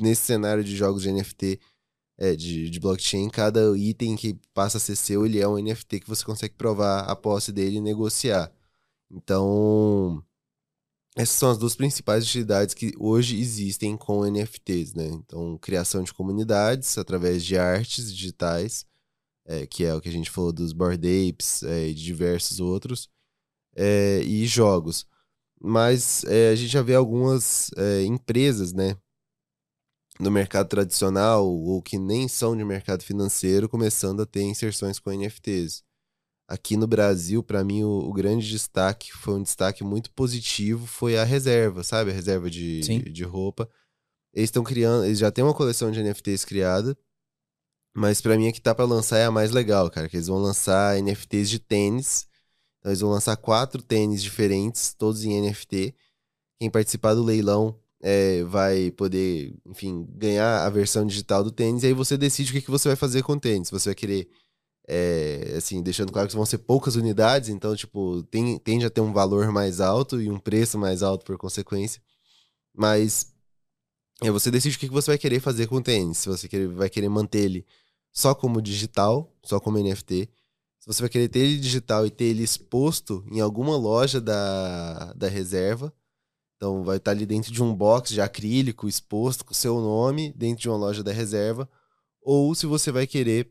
[0.00, 1.60] nesse cenário de jogos de NFT,
[2.18, 6.00] é, de, de blockchain, cada item que passa a ser seu, ele é um NFT
[6.00, 8.52] que você consegue provar a posse dele e negociar.
[9.10, 10.22] Então,
[11.14, 15.06] essas são as duas principais utilidades que hoje existem com NFTs, né?
[15.08, 18.86] Então, criação de comunidades através de artes digitais,
[19.44, 22.60] é, que é o que a gente falou dos Bored Apes é, e de diversos
[22.60, 23.10] outros,
[23.76, 25.06] é, e jogos.
[25.60, 28.96] Mas é, a gente já vê algumas é, empresas, né?
[30.18, 35.10] No mercado tradicional ou que nem são de mercado financeiro começando a ter inserções com
[35.10, 35.82] NFTs
[36.52, 41.16] aqui no Brasil, para mim, o, o, grande destaque, foi um destaque muito positivo, foi
[41.16, 42.10] a reserva, sabe?
[42.10, 43.66] A reserva de, de, de, roupa.
[44.34, 46.94] Eles estão criando, eles já têm uma coleção de NFTs criada,
[47.96, 50.26] mas para mim a que tá para lançar é a mais legal, cara, que eles
[50.26, 52.28] vão lançar NFTs de tênis.
[52.78, 55.94] Então eles vão lançar quatro tênis diferentes, todos em NFT.
[56.60, 61.82] Quem participar do leilão é, vai poder, enfim, ganhar a versão digital do tênis.
[61.82, 63.70] E aí você decide o que, que você vai fazer com o tênis.
[63.70, 64.28] Você vai querer
[64.94, 69.00] é, assim, deixando claro que vão ser poucas unidades, então, tipo, tem, tende a ter
[69.00, 72.02] um valor mais alto e um preço mais alto por consequência.
[72.74, 73.32] Mas
[74.22, 76.18] é, você decide o que você vai querer fazer com o tênis.
[76.18, 77.66] Se você quer, vai querer manter ele
[78.12, 80.28] só como digital, só como NFT.
[80.78, 85.14] Se você vai querer ter ele digital e ter ele exposto em alguma loja da,
[85.14, 85.92] da reserva.
[86.56, 90.62] Então vai estar ali dentro de um box de acrílico exposto com seu nome dentro
[90.62, 91.68] de uma loja da reserva.
[92.20, 93.50] Ou se você vai querer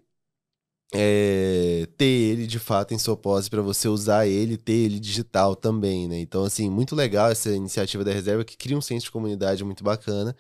[0.93, 5.56] é, ter ele de fato em sua posse para você usar ele, ter ele digital
[5.56, 6.19] também, né?
[6.19, 9.84] Então, assim, muito legal essa iniciativa da reserva que cria um senso de comunidade muito
[9.84, 10.36] bacana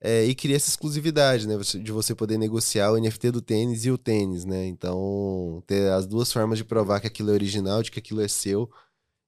[0.00, 1.56] é, e cria essa exclusividade, né?
[1.56, 4.66] De você poder negociar o NFT do tênis e o tênis, né?
[4.66, 8.28] Então, ter as duas formas de provar que aquilo é original, de que aquilo é
[8.28, 8.70] seu.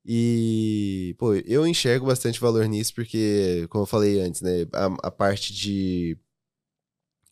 [0.05, 4.67] E, pô, eu enxergo bastante valor nisso porque, como eu falei antes, né?
[4.73, 6.19] A, a parte de.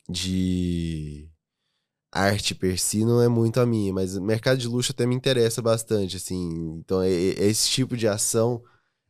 [0.08, 1.28] de
[2.14, 5.60] arte per si não é muito a minha, mas mercado de luxo até me interessa
[5.60, 6.78] bastante, assim.
[6.78, 8.62] Então, é, é esse tipo de ação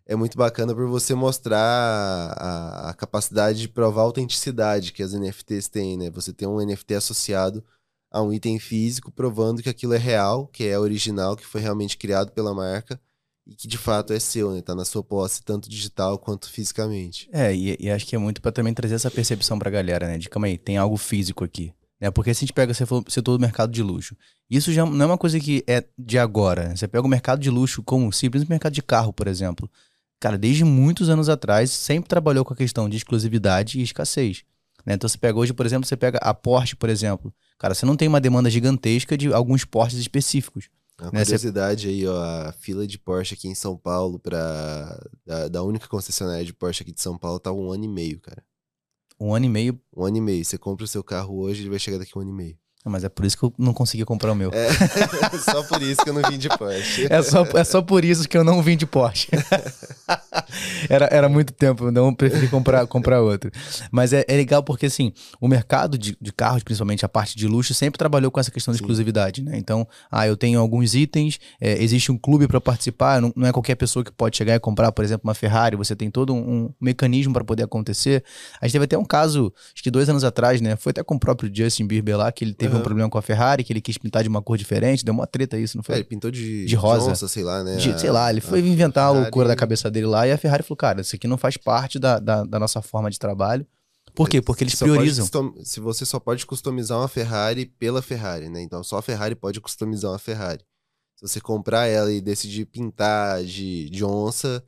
[0.06, 5.12] é muito bacana por você mostrar a, a, capacidade de provar a autenticidade que as
[5.12, 6.10] NFTs têm, né?
[6.10, 7.64] Você tem um NFT associado
[8.10, 11.96] a um item físico, provando que aquilo é real, que é original, que foi realmente
[11.96, 13.00] criado pela marca
[13.46, 14.62] e que de fato é seu, né?
[14.62, 17.28] Tá na sua posse, tanto digital quanto fisicamente.
[17.32, 20.18] É, e, e acho que é muito para também trazer essa percepção pra galera, né?
[20.18, 22.10] De calma aí, tem algo físico aqui Né?
[22.10, 24.16] Porque se a gente pega você falou, setor do mercado de luxo,
[24.50, 26.68] isso já não é uma coisa que é de agora.
[26.68, 26.76] Né?
[26.76, 29.70] Você pega o mercado de luxo como simples mercado de carro, por exemplo.
[30.20, 34.44] Cara, desde muitos anos atrás, sempre trabalhou com a questão de exclusividade e escassez.
[34.84, 34.94] Né?
[34.94, 37.32] Então você pega hoje, por exemplo, você pega a Porsche, por exemplo.
[37.58, 40.68] Cara, você não tem uma demanda gigantesca de alguns Porsches específicos.
[41.00, 41.24] Uma né?
[41.24, 45.88] curiosidade aí, ó, a fila de Porsche aqui em São Paulo para da, da, única
[45.88, 48.44] concessionária de Porsche aqui de São Paulo tá um ano e meio, cara.
[49.18, 49.80] Um ano e meio?
[49.96, 50.44] Um ano e meio.
[50.44, 52.58] Você compra o seu carro hoje, ele vai chegar daqui um ano e meio.
[52.86, 54.50] Mas é por isso que eu não consegui comprar o meu.
[54.52, 54.68] É,
[55.40, 57.06] só por isso que eu não vim de Porsche.
[57.08, 59.28] é, só, é só por isso que eu não vim de Porsche.
[60.90, 63.50] era, era muito tempo, não preferi comprar, comprar outro.
[63.90, 67.48] Mas é, é legal porque, assim, o mercado de, de carros, principalmente a parte de
[67.48, 68.84] luxo, sempre trabalhou com essa questão de Sim.
[68.84, 69.56] exclusividade, né?
[69.56, 73.52] Então, ah, eu tenho alguns itens, é, existe um clube para participar, não, não, é
[73.52, 76.66] qualquer pessoa que pode chegar e comprar, por exemplo, uma Ferrari, você tem todo um,
[76.66, 78.22] um mecanismo para poder acontecer.
[78.60, 80.76] A gente teve até um caso, acho que dois anos atrás, né?
[80.76, 82.80] Foi até com o próprio Justin Bieber lá, que ele teve uhum.
[82.80, 85.26] um problema com a Ferrari, que ele quis pintar de uma cor diferente, deu uma
[85.26, 85.96] treta isso, não foi?
[85.96, 87.10] É, ele pintou de, de rosa.
[87.10, 87.76] Onça, sei lá, né?
[87.76, 89.18] De, sei lá, ele foi inventar Ferrari...
[89.18, 91.56] a loucura da cabeça dele lá e a Ferrari falou, cara, isso aqui não faz
[91.56, 93.66] parte da, da, da nossa forma de trabalho.
[94.14, 94.40] Por quê?
[94.40, 95.26] Porque eles priorizam.
[95.26, 98.62] Pode, se você só pode customizar uma Ferrari pela Ferrari, né?
[98.62, 100.64] Então só a Ferrari pode customizar uma Ferrari.
[101.16, 104.64] Se você comprar ela e decidir pintar de, de onça,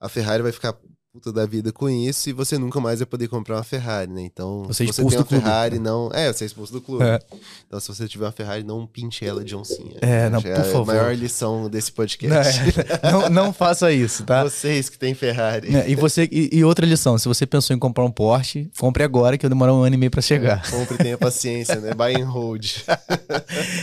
[0.00, 0.76] a Ferrari vai ficar
[1.12, 4.22] puta da vida com isso e você nunca mais vai poder comprar uma Ferrari, né?
[4.22, 6.08] Então, você se você tem uma Ferrari, não.
[6.12, 7.04] É, você é expulso do clube.
[7.04, 7.18] É.
[7.66, 9.96] Então, se você tiver uma Ferrari, não pinte ela de oncinha.
[10.00, 10.82] É, não, é por é favor.
[10.82, 12.60] a maior lição desse podcast.
[13.02, 14.44] Não, não, não, faça isso, tá?
[14.44, 15.74] Vocês que têm Ferrari.
[15.74, 19.02] É, e, você, e, e, outra lição: se você pensou em comprar um Porsche, compre
[19.02, 20.62] agora, que eu demoro um ano e meio pra chegar.
[20.64, 21.92] É, compre, tenha paciência, né?
[21.92, 22.64] Buy and hold.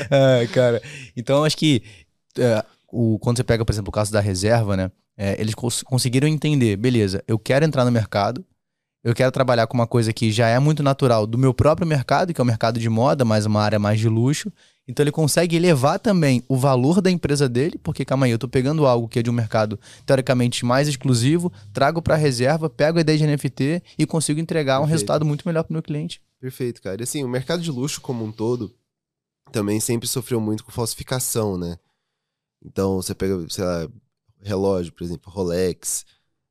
[0.09, 0.81] é, cara.
[1.15, 1.83] Então, acho que.
[2.39, 4.91] É, o, quando você pega, por exemplo, o caso da reserva, né?
[5.17, 8.45] É, eles cons conseguiram entender, beleza, eu quero entrar no mercado,
[9.03, 12.33] eu quero trabalhar com uma coisa que já é muito natural do meu próprio mercado,
[12.33, 14.51] que é o mercado de moda, mas uma área mais de luxo.
[14.87, 18.49] Então ele consegue elevar também o valor da empresa dele, porque calma aí, eu estou
[18.49, 23.01] pegando algo que é de um mercado teoricamente mais exclusivo, trago para reserva, pego a
[23.01, 24.87] ideia de NFT e consigo entregar Perfeito.
[24.87, 26.21] um resultado muito melhor para o meu cliente.
[26.39, 27.01] Perfeito, cara.
[27.01, 28.73] E assim, o mercado de luxo como um todo
[29.51, 31.77] também sempre sofreu muito com falsificação, né?
[32.67, 33.87] Então você pega, sei lá,
[34.41, 36.05] relógio, por exemplo, Rolex,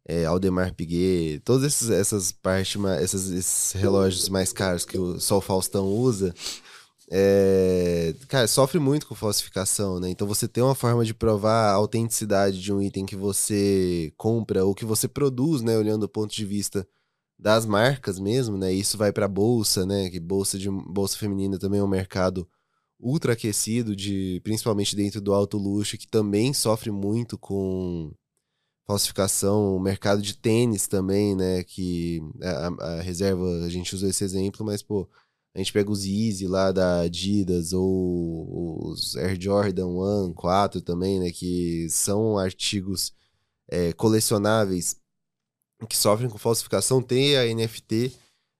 [0.05, 5.41] é, Aldemar Piguet, todas essas, essas partes, esses, esses relógios mais caros que o, o
[5.41, 6.35] Faustão usa,
[7.11, 10.09] é, cara, sofre muito com falsificação, né?
[10.11, 14.65] Então você tem uma forma de provar a autenticidade de um item que você compra
[14.65, 15.77] ou que você produz, né?
[15.77, 16.87] Olhando do ponto de vista
[17.39, 18.73] das marcas mesmo, né?
[18.73, 20.11] Isso vai para bolsa, né?
[20.11, 22.49] Que bolsa de bolsa feminina também é um mercado
[22.99, 28.13] ultra aquecido, de, principalmente dentro do alto luxo, que também sofre muito com
[28.87, 31.63] falsificação, o mercado de tênis também, né?
[31.65, 35.09] Que a, a, reserva, a gente usou esse exemplo, mas, pô,
[35.55, 39.89] a gente pega os Easy lá da Adidas ou os Air Jordan
[40.29, 41.31] 1, 4 também, né?
[41.31, 43.13] Que são artigos
[43.69, 44.97] é, colecionáveis
[45.89, 48.13] que sofrem com falsificação, tem a NFT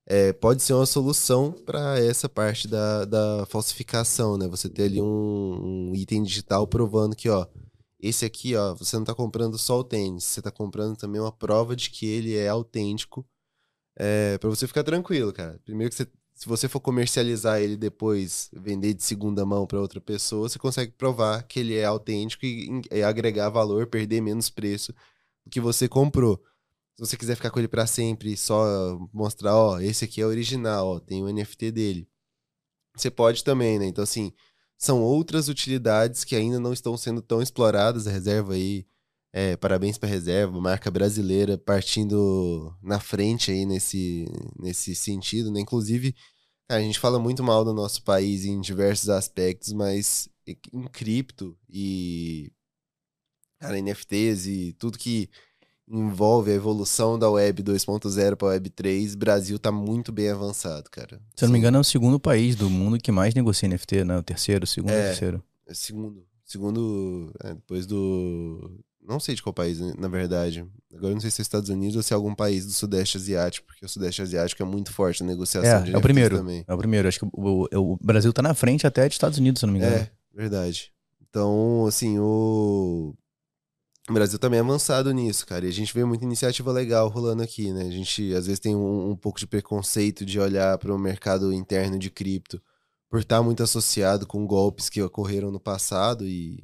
[0.07, 4.47] é, pode ser uma solução para essa parte da, da falsificação, né?
[4.49, 7.47] Você ter ali um, um, item digital provando que, ó,
[8.01, 11.33] esse aqui, ó, você não está comprando só o tênis, você está comprando também uma
[11.33, 13.27] prova de que ele é autêntico,
[13.97, 15.59] é, para você ficar tranquilo, cara.
[15.65, 20.01] Primeiro que você, se você for comercializar ele depois, vender de segunda mão para outra
[20.01, 24.93] pessoa, você consegue provar que ele é autêntico e, e agregar valor, perder menos preço
[25.45, 26.41] do que você comprou.
[26.97, 30.87] Se você quiser ficar com ele para sempre só mostrar, ó, esse aqui é original,
[30.87, 32.09] ó, tem o NFT dele.
[32.97, 33.85] Você pode também, né?
[33.85, 34.33] Então, assim,
[34.79, 38.07] são outras utilidades que ainda não estão sendo tão exploradas.
[38.07, 38.87] A reserva aí,
[39.31, 44.27] é, parabéns para a reserva, marca brasileira partindo na frente aí nesse,
[44.59, 45.61] nesse sentido, né?
[45.61, 46.15] Inclusive,
[46.67, 50.31] a gente fala muito mal do nosso país em diversos aspectos, mas
[50.73, 52.51] em cripto e
[53.61, 55.29] cara, NFTs e tudo que
[55.89, 60.91] envolve a evolução da Web 2.0 para a Web 3, Brasil tá muito bem avançado,
[60.91, 61.21] cara.
[61.35, 64.05] Se eu não me engano, é o segundo país do mundo que mais negocia NFT,
[64.05, 64.19] né?
[64.19, 65.43] O terceiro, segundo é, terceiro.
[65.67, 66.27] É segundo.
[66.45, 68.81] Segundo, é, depois do...
[69.03, 70.67] Não sei de qual país, né, na verdade.
[70.93, 73.65] Agora não sei se é Estados Unidos ou se é algum país do Sudeste Asiático,
[73.65, 76.39] porque o Sudeste Asiático é muito forte na negociação é, de É o primeiro.
[76.39, 76.65] Também.
[76.67, 77.07] É o primeiro.
[77.07, 79.69] Acho que o, o, o Brasil tá na frente até de Estados Unidos, se eu
[79.69, 79.95] não me engano.
[79.95, 80.93] É, verdade.
[81.29, 83.15] Então, assim, o
[84.09, 85.67] o Brasil também é avançado nisso, cara.
[85.67, 87.83] E a gente vê muita iniciativa legal rolando aqui, né?
[87.83, 91.53] A gente às vezes tem um, um pouco de preconceito de olhar para o mercado
[91.53, 92.63] interno de cripto
[93.11, 96.63] por estar muito associado com golpes que ocorreram no passado e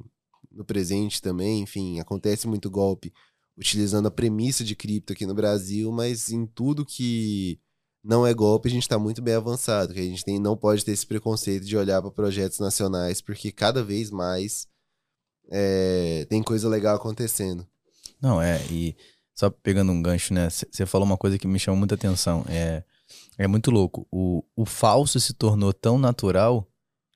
[0.51, 1.61] no presente também.
[1.61, 3.11] Enfim, acontece muito golpe
[3.57, 7.59] utilizando a premissa de cripto aqui no Brasil, mas em tudo que
[8.03, 10.83] não é golpe, a gente está muito bem avançado, que a gente tem, não pode
[10.83, 14.67] ter esse preconceito de olhar para projetos nacionais, porque cada vez mais
[15.49, 17.67] é, tem coisa legal acontecendo.
[18.21, 18.95] Não, é, e
[19.35, 20.49] só pegando um gancho, né?
[20.49, 22.45] Você falou uma coisa que me chamou muita atenção.
[22.47, 22.83] É,
[23.37, 24.07] é muito louco.
[24.11, 26.67] O, o falso se tornou tão natural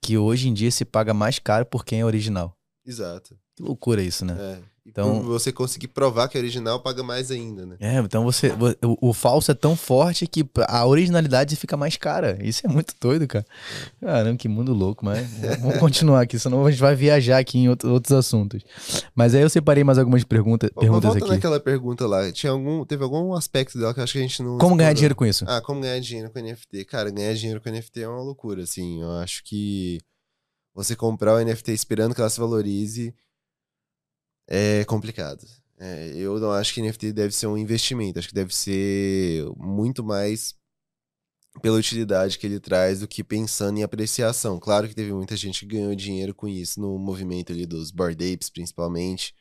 [0.01, 2.57] que hoje em dia se paga mais caro por quem é original.
[2.85, 3.37] Exato.
[3.55, 4.35] Que loucura isso, né?
[4.39, 4.59] É.
[4.87, 7.75] Então, por você conseguir provar que é original, paga mais ainda, né?
[7.77, 8.53] É, então você.
[8.81, 12.37] O, o, falso é tão forte que a originalidade fica mais cara.
[12.41, 13.45] Isso é muito doido, cara.
[13.99, 15.27] Caramba, que mundo louco, mas
[15.59, 18.63] vamos continuar aqui, senão a gente vai viajar aqui em outro, outros assuntos.
[19.13, 21.33] Mas aí eu separei mais algumas perguntas, perguntas volta aqui.
[21.33, 22.31] naquela pergunta lá.
[22.31, 24.51] Tinha algum, teve algum aspecto dela que eu acho que a gente não.
[24.51, 24.77] Como explorou.
[24.77, 25.43] ganhar dinheiro com isso?
[25.47, 26.85] Ah, como ganhar dinheiro com NFT.
[26.85, 29.01] Cara, ganhar dinheiro com NFT é uma loucura, assim.
[29.01, 29.99] Eu acho que
[30.73, 33.13] você comprar o NFT esperando que ela se valorize
[34.47, 35.45] é complicado.
[35.79, 40.03] É, eu não acho que NFT deve ser um investimento, acho que deve ser muito
[40.03, 40.55] mais
[41.61, 44.59] pela utilidade que ele traz do que pensando em apreciação.
[44.59, 48.33] Claro que teve muita gente que ganhou dinheiro com isso no movimento ali dos Bored
[48.33, 49.35] Apes, principalmente.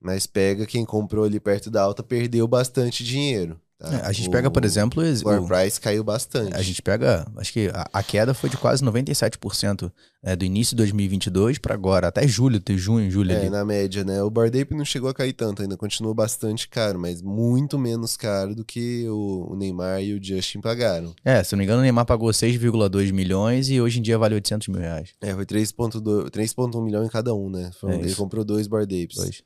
[0.00, 3.60] Mas pega quem comprou ali perto da alta, perdeu bastante dinheiro.
[3.80, 3.94] Tá?
[3.94, 5.02] É, a gente o, pega, por exemplo.
[5.02, 6.54] O floor price caiu bastante.
[6.54, 7.26] A gente pega.
[7.38, 9.90] Acho que a, a queda foi de quase 97%
[10.22, 13.32] é, do início de 2022 para agora, até julho, até junho, julho.
[13.32, 13.48] É, ali.
[13.48, 14.22] na média, né?
[14.22, 18.18] O Bored Ape não chegou a cair tanto, ainda continua bastante caro, mas muito menos
[18.18, 21.14] caro do que o, o Neymar e o Justin pagaram.
[21.24, 24.34] É, se não me engano, o Neymar pagou 6,2 milhões e hoje em dia vale
[24.34, 25.14] 800 mil reais.
[25.22, 27.70] É, foi 3,1 milhão em cada um, né?
[27.80, 29.16] Foi, é ele comprou dois Bored Apes.
[29.16, 29.42] Dois.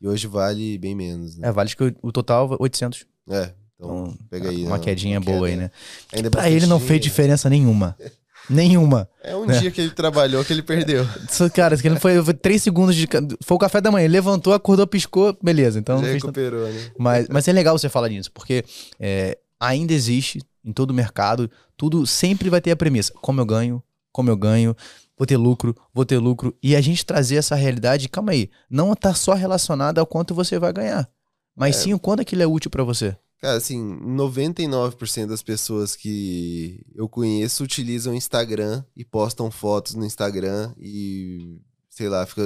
[0.00, 1.48] E hoje vale bem menos, né?
[1.48, 3.04] É, vale que o, o total 800.
[3.28, 4.64] É, então, então pega aí.
[4.64, 4.84] Uma né?
[4.84, 5.50] quedinha uma boa queda.
[5.50, 5.70] aí, né?
[6.12, 7.96] Ainda pra ele não fez diferença nenhuma.
[8.48, 9.08] Nenhuma.
[9.22, 9.58] É um né?
[9.58, 11.06] dia que ele trabalhou que ele perdeu.
[11.54, 13.08] Cara, que ele foi, foi três segundos de.
[13.42, 14.04] Foi o café da manhã.
[14.04, 15.78] Ele levantou, acordou, piscou, beleza.
[15.78, 16.90] Então Já recuperou, né?
[16.98, 18.64] Mas, mas é legal você falar disso, porque
[19.00, 23.46] é, ainda existe em todo o mercado, tudo sempre vai ter a premissa: como eu
[23.46, 23.82] ganho,
[24.12, 24.76] como eu ganho,
[25.16, 26.54] vou ter lucro, vou ter lucro.
[26.62, 30.58] E a gente trazer essa realidade, calma aí, não tá só relacionada ao quanto você
[30.58, 31.08] vai ganhar,
[31.56, 31.78] mas é.
[31.80, 33.16] sim o quanto aquilo é útil para você.
[33.44, 40.74] Cara, assim, 99% das pessoas que eu conheço utilizam Instagram e postam fotos no Instagram
[40.78, 42.40] e, sei lá, fica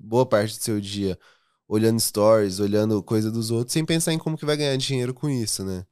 [0.00, 1.18] boa parte do seu dia
[1.68, 5.28] olhando stories, olhando coisa dos outros, sem pensar em como que vai ganhar dinheiro com
[5.28, 5.84] isso, né?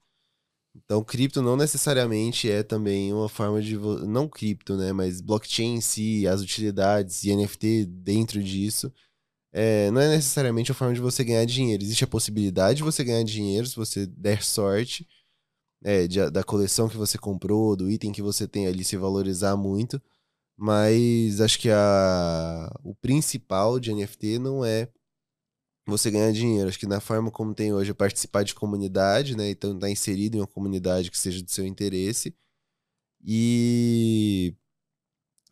[0.74, 3.76] Então, cripto não necessariamente é também uma forma de.
[3.76, 4.94] Não cripto, né?
[4.94, 8.90] Mas blockchain em si, as utilidades e NFT dentro disso
[9.52, 11.82] é, não é necessariamente a forma de você ganhar dinheiro.
[11.82, 15.06] Existe a possibilidade de você ganhar dinheiro se você der sorte
[15.84, 19.56] é, de, da coleção que você comprou, do item que você tem ali se valorizar
[19.56, 20.00] muito.
[20.56, 24.88] Mas acho que a, o principal de NFT não é
[25.86, 26.68] você ganhar dinheiro.
[26.68, 29.50] Acho que na forma como tem hoje, é participar de comunidade, né?
[29.50, 32.34] Então, estar tá inserido em uma comunidade que seja do seu interesse.
[33.24, 34.54] E,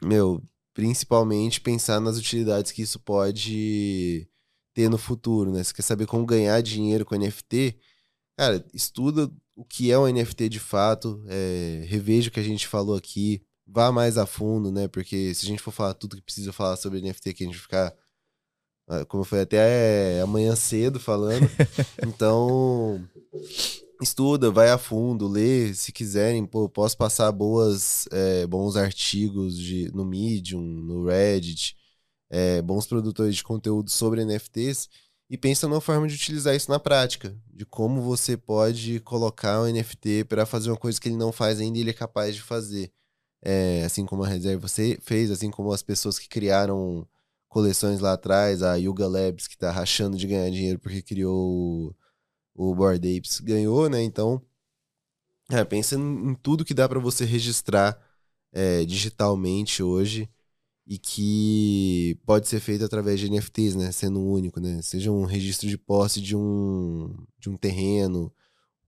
[0.03, 0.43] meu,
[0.75, 4.29] principalmente pensar nas utilidades que isso pode
[4.75, 5.63] ter no futuro, né?
[5.63, 7.79] Você quer saber como ganhar dinheiro com NFT?
[8.39, 12.67] Cara, estuda o que é um NFT de fato, é, reveja o que a gente
[12.67, 14.89] falou aqui, vá mais a fundo, né?
[14.89, 17.59] Porque se a gente for falar tudo que precisa falar sobre NFT, que a gente
[17.59, 17.95] ficar,
[18.89, 21.49] ah, como eu falei, até amanhã cedo falando.
[22.07, 23.07] então,
[24.05, 29.91] estuda, vai a fundo, lê, se quiserem, pô, posso passar boas, é, bons artigos de,
[29.93, 31.77] no Medium, no Reddit,
[32.31, 34.89] é, bons produtores de conteúdo sobre NFTs
[35.29, 39.67] e pensa numa forma de utilizar isso na prática, de como você pode colocar um
[39.73, 42.43] NFT para fazer uma coisa que ele não faz ainda e ele é capaz de
[42.43, 42.93] fazer.
[43.43, 47.07] É, assim como a reserva você fez, assim como as pessoas que criaram
[47.49, 51.95] coleções lá atrás, a Yuga Labs que está rachando de ganhar dinheiro porque criou
[52.55, 54.03] o Bored Apes ganhou, né?
[54.03, 54.43] Então,
[55.51, 58.01] é, pensa em, tudo que dá para você registrar
[58.53, 60.29] é, digitalmente hoje
[60.87, 63.93] e que pode ser feito através de NFTs, né?
[63.93, 64.83] Sendo único, né?
[64.83, 68.33] Seja um registro de posse de um, de um terreno,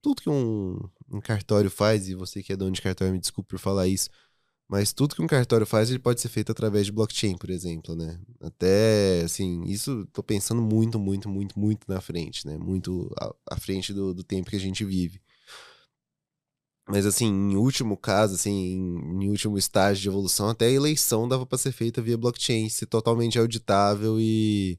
[0.01, 0.77] tudo que um,
[1.09, 4.09] um cartório faz, e você que é dono de cartório, me desculpe por falar isso,
[4.69, 7.95] mas tudo que um cartório faz, ele pode ser feito através de blockchain, por exemplo,
[7.95, 8.19] né?
[8.41, 12.57] Até, assim, isso tô pensando muito, muito, muito, muito na frente, né?
[12.57, 13.13] Muito
[13.49, 15.21] à, frente do, do tempo que a gente vive.
[16.87, 21.27] Mas, assim, em último caso, assim, em, em último estágio de evolução, até a eleição
[21.27, 24.77] dava para ser feita via blockchain, ser totalmente auditável e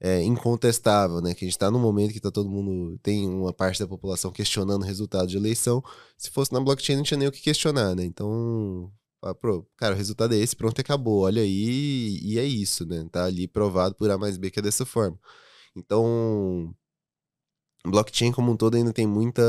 [0.00, 1.34] é, incontestável, né?
[1.34, 4.30] Que a gente está num momento que tá todo mundo, tem uma parte da população
[4.32, 5.82] questionando o resultado de eleição.
[6.16, 8.04] Se fosse na blockchain, não tinha nem o que questionar, né?
[8.04, 8.92] Então,
[9.40, 11.24] Pô, cara, o resultado é esse, pronto, acabou.
[11.24, 13.06] Olha aí, e é isso, né?
[13.10, 15.18] Tá ali provado por A mais B que é dessa forma.
[15.76, 16.74] Então,
[17.84, 19.42] blockchain como um todo ainda tem muita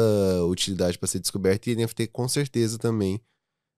[0.45, 3.22] utilidade para ser descoberta e NFT com certeza também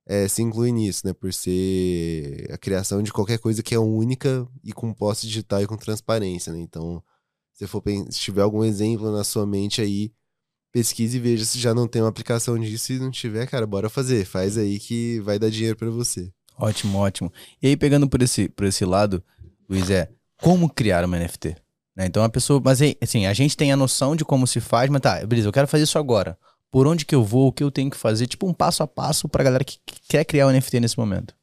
[0.06, 1.14] é, se inclui nisso, né?
[1.14, 5.68] Por ser a criação de qualquer coisa que é única e com posse digital e
[5.68, 6.60] com transparência, né?
[6.60, 7.04] Então,
[7.54, 10.12] se, for, se tiver algum exemplo na sua mente aí,
[10.74, 12.86] pesquise e veja se já não tem uma aplicação disso.
[12.86, 14.26] Se não tiver, cara, bora fazer.
[14.26, 16.30] Faz aí que vai dar dinheiro para você.
[16.58, 17.32] Ótimo, ótimo.
[17.62, 19.24] E aí, pegando por esse, por esse lado,
[19.70, 20.10] Luiz, é
[20.42, 21.56] como criar uma NFT?
[21.96, 22.08] Né?
[22.08, 22.60] Então a pessoa.
[22.64, 25.54] Mas assim, a gente tem a noção de como se faz, mas tá, beleza, eu
[25.54, 26.38] quero fazer isso agora.
[26.72, 28.26] Por onde que eu vou, o que eu tenho que fazer?
[28.26, 31.36] Tipo um passo a passo pra galera que, que quer criar um NFT nesse momento.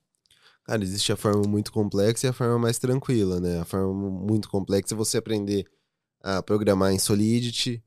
[0.64, 3.61] Cara, existe a forma muito complexa e a forma mais tranquila, né?
[3.61, 5.66] A forma muito complexa é você aprender
[6.20, 7.83] a programar em Solidity,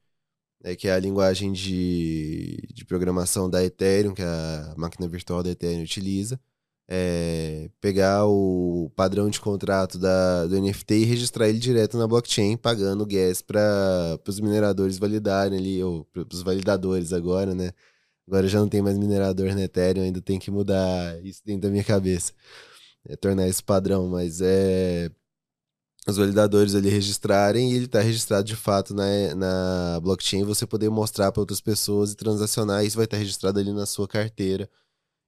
[0.64, 5.50] né, que é a linguagem de, de programação da Ethereum, que a máquina virtual da
[5.52, 6.40] Ethereum utiliza
[6.88, 12.58] é, pegar o padrão de contrato da, do NFT e registrar ele direto na blockchain,
[12.58, 17.72] pagando gas para os mineradores validarem ali, ou para os validadores agora, né?
[18.28, 21.70] Agora já não tem mais minerador na Ethereum, ainda tem que mudar isso dentro da
[21.70, 22.34] minha cabeça.
[23.06, 25.10] É, tornar esse padrão, mas é
[26.08, 30.90] os validadores ali registrarem e ele está registrado de fato na, na blockchain, você poder
[30.90, 34.70] mostrar para outras pessoas e transacionar, isso vai estar registrado ali na sua carteira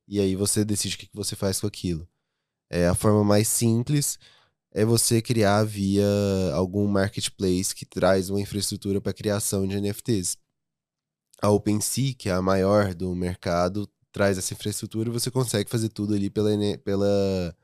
[0.07, 2.07] e aí você decide o que você faz com aquilo.
[2.69, 4.19] É, a forma mais simples
[4.71, 6.05] é você criar via
[6.53, 10.37] algum marketplace que traz uma infraestrutura para criação de NFTs.
[11.41, 15.89] A OpenSea, que é a maior do mercado, traz essa infraestrutura e você consegue fazer
[15.89, 16.49] tudo ali pela,
[16.83, 17.55] pela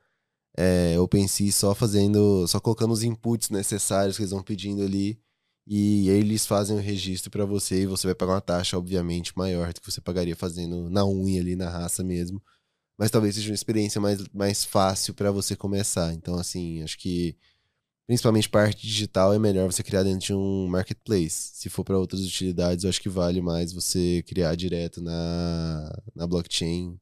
[0.58, 5.20] é, OpenSea só fazendo, só colocando os inputs necessários que eles vão pedindo ali
[5.66, 9.38] e aí eles fazem o registro para você e você vai pagar uma taxa, obviamente,
[9.38, 12.42] maior do que você pagaria fazendo na unha ali, na raça mesmo.
[12.98, 16.14] Mas talvez seja uma experiência mais, mais fácil para você começar.
[16.14, 17.38] Então, assim, acho que
[18.08, 21.52] principalmente parte digital é melhor você criar dentro de um marketplace.
[21.54, 26.28] Se for para outras utilidades, eu acho que vale mais você criar direto na, na
[26.28, 27.00] blockchain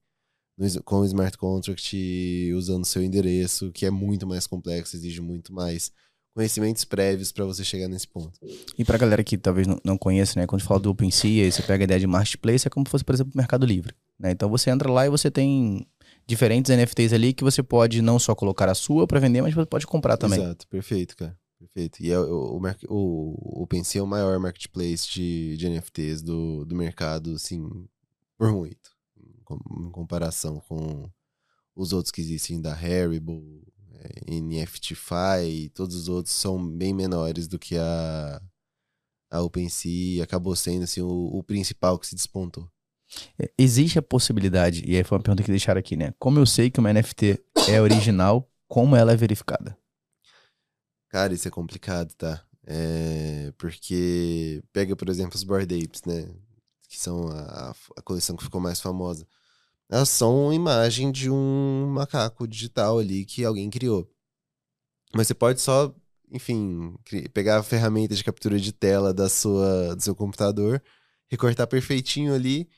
[0.59, 5.53] no, com o smart contract usando seu endereço, que é muito mais complexo, exige muito
[5.53, 5.91] mais
[6.35, 8.39] conhecimentos prévios para você chegar nesse ponto.
[8.77, 11.83] E para galera que talvez não, não conheça, né, quando fala do OpenSea, você pega
[11.83, 14.31] a ideia de marketplace, é como se fosse, por exemplo, o Mercado Livre, né?
[14.31, 15.87] Então você entra lá e você tem
[16.27, 19.65] diferentes NFTs ali que você pode não só colocar a sua para vender, mas você
[19.65, 20.39] pode comprar também.
[20.39, 21.37] Exato, perfeito, cara.
[21.59, 22.01] Perfeito.
[22.01, 26.75] E é, o, o, o, OpenSea é o maior marketplace de, de NFTs do, do
[26.75, 27.67] mercado, assim,
[28.37, 28.98] por muito.
[29.49, 31.09] Em comparação com
[31.75, 37.47] os outros que existem da Haribo, é, NFTFi e todos os outros são bem menores
[37.47, 38.41] do que a,
[39.31, 42.69] a OpenSea e acabou sendo assim, o, o principal que se despontou.
[43.39, 46.13] É, existe a possibilidade, e aí foi uma pergunta que deixaram aqui, né?
[46.19, 49.77] Como eu sei que uma NFT é original, como ela é verificada?
[51.09, 52.45] Cara, isso é complicado, tá?
[52.65, 56.29] É porque pega, por exemplo, os Bored Apes, né?
[56.87, 59.25] Que são a, a coleção que ficou mais famosa
[59.89, 64.09] elas são uma imagem de um macaco digital ali que alguém criou.
[65.13, 65.93] Mas você pode só,
[66.31, 66.95] enfim,
[67.33, 70.81] pegar a ferramenta de captura de tela da sua, do seu computador,
[71.29, 72.69] recortar perfeitinho ali,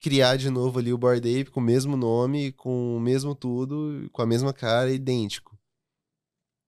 [0.00, 4.08] criar de novo ali o Bored Ape com o mesmo nome, com o mesmo tudo,
[4.12, 5.58] com a mesma cara, idêntico.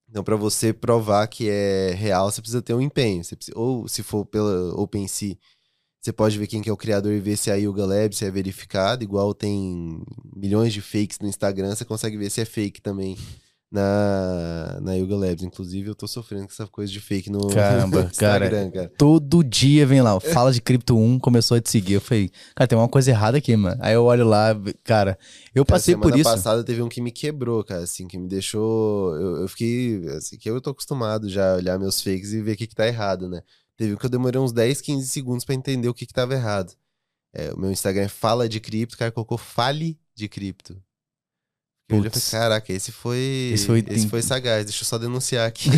[0.09, 3.23] Então, para você provar que é real, você precisa ter um empenho.
[3.25, 5.39] Precisa, ou se for pela OpenSea,
[6.03, 8.13] você pode ver quem que é o criador e ver se é a Yuga Lab,
[8.13, 9.05] se é verificado.
[9.05, 10.03] Igual tem
[10.35, 13.17] milhões de fakes no Instagram, você consegue ver se é fake também
[13.71, 15.45] na, na Yuga Labs.
[15.45, 18.93] Inclusive, eu tô sofrendo com essa coisa de fake no, Caramba, Instagram, cara, cara.
[18.99, 21.95] Todo dia vem lá, fala de Cripto 1, começou a te seguir.
[21.95, 23.79] Eu falei, cara, tem uma coisa errada aqui, mano.
[23.81, 25.17] Aí eu olho lá, cara,
[25.55, 26.25] eu passei por isso.
[26.25, 29.15] Semana passada teve um que me quebrou, cara, assim, que me deixou.
[29.15, 30.05] Eu, eu fiquei.
[30.17, 32.75] Assim, que eu tô acostumado já a olhar meus fakes e ver o que, que
[32.75, 33.41] tá errado, né?
[33.77, 36.75] Teve que eu demorei uns 10, 15 segundos para entender o que que tava errado.
[37.33, 40.83] É, o meu Instagram é fala de cripto, cara colocou fale de cripto.
[41.97, 45.71] Eu falei, caraca, esse foi, esse foi, esse foi sagaz, deixa eu só denunciar aqui.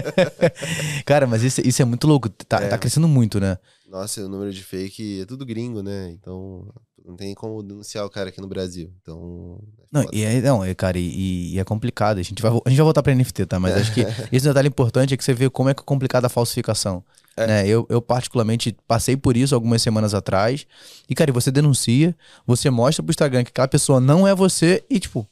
[1.04, 2.68] cara, mas isso, isso é muito louco, tá, é.
[2.68, 3.58] tá crescendo muito, né?
[3.88, 6.10] Nossa, o número de fake é tudo gringo, né?
[6.12, 6.72] Então
[7.04, 8.92] não tem como denunciar o cara aqui no Brasil.
[9.02, 9.58] Então.
[9.78, 12.18] É não, e é, não, é, cara, e, e, é complicado.
[12.18, 13.58] A gente, vai, a gente vai voltar pra NFT, tá?
[13.58, 16.26] Mas acho que esse detalhe importante é que você vê como é que é complicada
[16.26, 17.02] a falsificação.
[17.36, 17.46] É.
[17.46, 17.68] Né?
[17.68, 20.66] Eu, eu, particularmente, passei por isso algumas semanas atrás.
[21.08, 22.14] E, cara, você denuncia,
[22.46, 25.26] você mostra pro Instagram que aquela pessoa não é você e, tipo,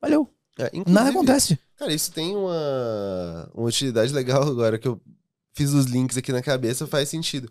[0.00, 0.28] valeu.
[0.58, 1.58] É, Nada acontece.
[1.76, 5.00] Cara, isso tem uma, uma utilidade legal agora que eu
[5.54, 7.50] fiz os links aqui na cabeça, faz sentido.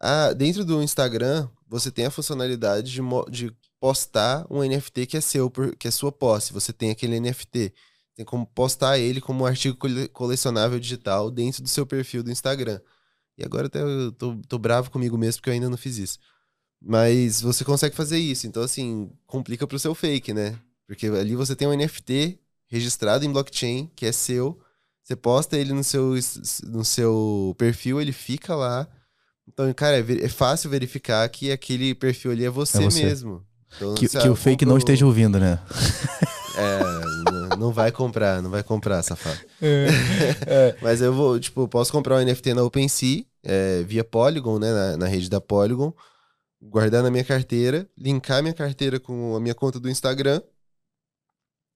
[0.00, 5.20] Ah, dentro do Instagram, você tem a funcionalidade de, de postar um NFT que é
[5.20, 6.52] seu, que é sua posse.
[6.52, 7.72] Você tem aquele NFT.
[8.14, 9.76] Tem como postar ele como um artigo
[10.12, 12.80] colecionável digital dentro do seu perfil do Instagram.
[13.36, 16.18] E agora até eu tô, tô bravo comigo mesmo porque eu ainda não fiz isso.
[16.80, 18.46] Mas você consegue fazer isso.
[18.46, 20.58] Então, assim, complica pro seu fake, né?
[20.88, 24.58] Porque ali você tem um NFT registrado em blockchain, que é seu.
[25.04, 26.14] Você posta ele no seu,
[26.64, 28.88] no seu perfil, ele fica lá.
[29.46, 33.04] Então, cara, é, é fácil verificar que aquele perfil ali é você, é você.
[33.04, 33.44] mesmo.
[33.76, 35.60] Então, que, que o fake não esteja ouvindo, né?
[36.60, 39.38] É, não vai comprar, não vai comprar, safado.
[39.62, 39.86] É,
[40.44, 40.76] é.
[40.82, 44.96] Mas eu vou, tipo, posso comprar um NFT na OpenSea, é, via Polygon, né, na,
[44.96, 45.94] na, rede da Polygon,
[46.60, 50.42] guardar na minha carteira, linkar minha carteira com a minha conta do Instagram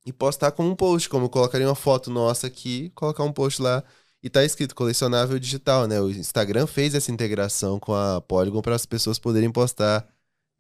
[0.05, 3.62] e postar como um post, como eu colocaria uma foto nossa aqui, colocar um post
[3.62, 3.82] lá
[4.22, 6.00] e tá escrito colecionável digital, né?
[6.00, 10.07] O Instagram fez essa integração com a Polygon para as pessoas poderem postar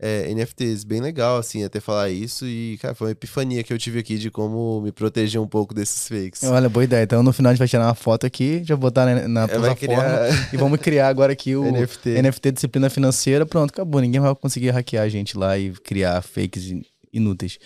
[0.00, 0.82] é, NFTs.
[0.82, 2.44] Bem legal, assim, até falar isso.
[2.44, 5.72] E, cara, foi uma epifania que eu tive aqui de como me proteger um pouco
[5.72, 6.42] desses fakes.
[6.42, 7.04] Olha, boa ideia.
[7.04, 9.46] Então, no final, a gente vai tirar uma foto aqui, já botar na, na é,
[9.46, 10.48] plataforma criar...
[10.52, 12.20] e vamos criar agora aqui o NFT.
[12.20, 13.46] NFT Disciplina Financeira.
[13.46, 14.00] Pronto, acabou.
[14.00, 16.64] Ninguém vai conseguir hackear a gente lá e criar fakes
[17.12, 17.58] inúteis.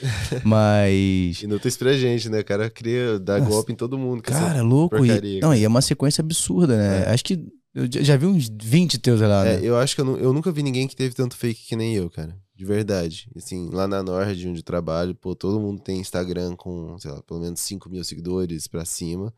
[0.44, 1.40] Mas.
[1.44, 2.40] inúteis pra gente, né?
[2.40, 4.22] O cara cria, dá Nossa, golpe em todo mundo.
[4.22, 5.04] Cara, louco.
[5.04, 7.04] E, não, e é uma sequência absurda, né?
[7.04, 7.10] É.
[7.10, 7.46] Acho que.
[7.74, 9.56] Eu já vi uns 20 teus lá, né?
[9.56, 11.94] É, eu acho que eu, eu, nunca vi ninguém que teve tanto fake que nem
[11.94, 12.34] eu, cara.
[12.54, 13.30] De verdade.
[13.36, 17.22] Assim, lá na Nord, onde eu trabalho, pô, todo mundo tem Instagram com, sei lá,
[17.22, 19.32] pelo menos 5 mil seguidores pra cima.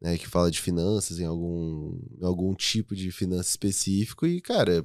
[0.00, 4.26] Né, que fala de finanças, em algum, algum tipo de finança específico.
[4.26, 4.84] E, cara,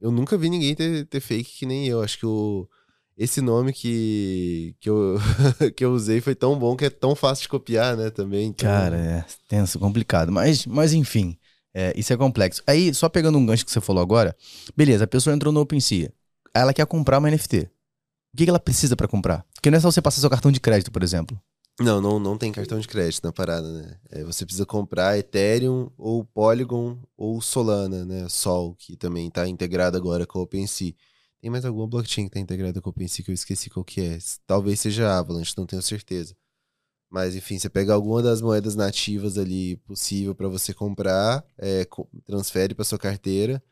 [0.00, 2.00] eu nunca vi ninguém ter, ter fake que nem eu.
[2.00, 2.68] Acho que o
[3.16, 5.16] esse nome que, que, eu,
[5.74, 8.48] que eu usei foi tão bom que é tão fácil de copiar, né, também.
[8.48, 8.68] Então...
[8.68, 10.30] Cara, é tenso, complicado.
[10.30, 11.38] Mas, mas enfim,
[11.74, 12.62] é, isso é complexo.
[12.66, 14.36] Aí, só pegando um gancho que você falou agora,
[14.76, 16.12] beleza, a pessoa entrou no OpenSea,
[16.54, 17.70] ela quer comprar uma NFT.
[18.32, 19.44] O que, que ela precisa para comprar?
[19.54, 21.40] Porque não é só você passar seu cartão de crédito, por exemplo.
[21.80, 23.96] Não, não, não tem cartão de crédito na parada, né?
[24.10, 28.26] É, você precisa comprar Ethereum ou Polygon ou Solana, né?
[28.30, 30.94] Sol, que também está integrado agora com o OpenSea.
[31.40, 34.00] Tem mais alguma blockchain que tá integrada com o OpenSea que eu esqueci qual que
[34.00, 34.18] é.
[34.46, 36.34] Talvez seja a Avalanche, não tenho certeza.
[37.10, 41.86] Mas enfim, você pega alguma das moedas nativas ali possível para você comprar, é,
[42.24, 43.62] transfere para sua carteira,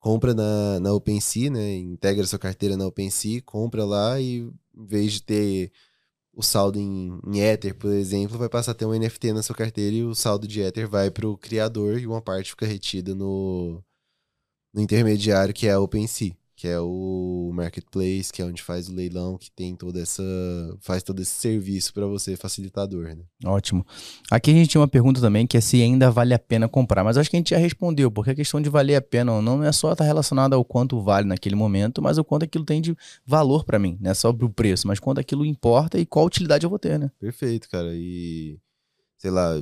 [0.00, 1.76] compra na, na OpenSea, né?
[1.76, 4.40] Integra sua carteira na OpenSea, compra lá e
[4.74, 5.72] em vez de ter
[6.34, 9.54] o saldo em, em Ether, por exemplo, vai passar a ter um NFT na sua
[9.54, 13.14] carteira e o saldo de Ether vai para o criador e uma parte fica retida
[13.14, 13.82] no,
[14.74, 18.94] no intermediário que é a OpenSea que é o marketplace, que é onde faz o
[18.94, 20.22] leilão, que tem toda essa
[20.78, 23.24] faz todo esse serviço para você facilitador, né?
[23.44, 23.84] Ótimo.
[24.30, 27.02] Aqui a gente tinha uma pergunta também que é se ainda vale a pena comprar,
[27.02, 29.42] mas acho que a gente já respondeu, porque a questão de valer a pena ou
[29.42, 32.44] não não é só estar tá relacionada ao quanto vale naquele momento, mas o quanto
[32.44, 32.96] aquilo tem de
[33.26, 36.64] valor para mim, não é só o preço, mas quanto aquilo importa e qual utilidade
[36.64, 37.10] eu vou ter, né?
[37.18, 37.90] Perfeito, cara.
[37.92, 38.56] E
[39.18, 39.60] sei lá,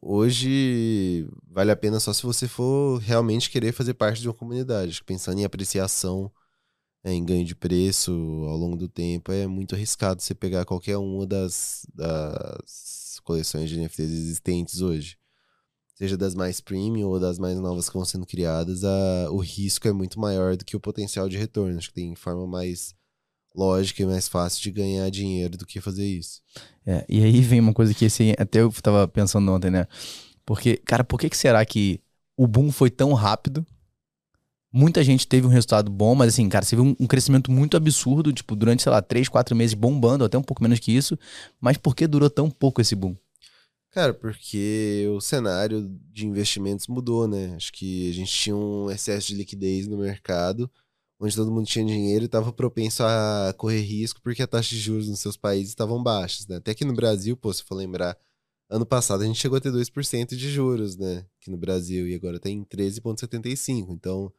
[0.00, 5.02] hoje vale a pena só se você for realmente querer fazer parte de uma comunidade.
[5.04, 6.30] Pensando em apreciação,
[7.04, 8.12] é, em ganho de preço
[8.48, 13.78] ao longo do tempo, é muito arriscado você pegar qualquer uma das, das coleções de
[13.78, 15.18] NFTs existentes hoje.
[15.94, 19.86] Seja das mais premium ou das mais novas que vão sendo criadas, a, o risco
[19.86, 21.78] é muito maior do que o potencial de retorno.
[21.78, 22.94] Acho que tem forma mais
[23.54, 26.42] lógica e mais fácil de ganhar dinheiro do que fazer isso.
[26.86, 29.86] É, e aí vem uma coisa que assim, até eu tava pensando ontem, né?
[30.44, 32.00] Porque, cara, por que, que será que
[32.36, 33.64] o boom foi tão rápido?
[34.72, 37.76] Muita gente teve um resultado bom, mas assim, cara, você viu um, um crescimento muito
[37.76, 41.16] absurdo, tipo, durante, sei lá, três, quatro meses bombando, até um pouco menos que isso.
[41.60, 43.14] Mas por que durou tão pouco esse boom?
[43.92, 47.54] Cara, porque o cenário de investimentos mudou, né?
[47.54, 50.68] Acho que a gente tinha um excesso de liquidez no mercado
[51.18, 54.80] onde todo mundo tinha dinheiro e estava propenso a correr risco porque a taxa de
[54.80, 56.56] juros nos seus países estavam baixas, né?
[56.56, 58.16] Até aqui no Brasil, pô, se for lembrar,
[58.68, 61.24] ano passado a gente chegou a ter 2% de juros, né?
[61.40, 63.86] Aqui no Brasil, e agora tem tá 13,75%.
[63.90, 64.32] Então,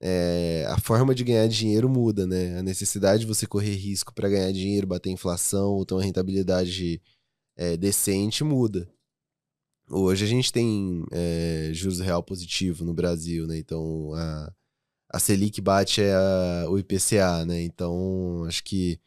[0.00, 2.58] é, a forma de ganhar dinheiro muda, né?
[2.58, 7.00] A necessidade de você correr risco para ganhar dinheiro, bater inflação ou ter uma rentabilidade
[7.56, 8.88] é, decente muda.
[9.88, 13.58] Hoje a gente tem é, juros real positivo no Brasil, né?
[13.58, 14.52] Então, a
[15.14, 17.62] a Selic bate a, o IPCA, né?
[17.62, 18.98] Então, acho que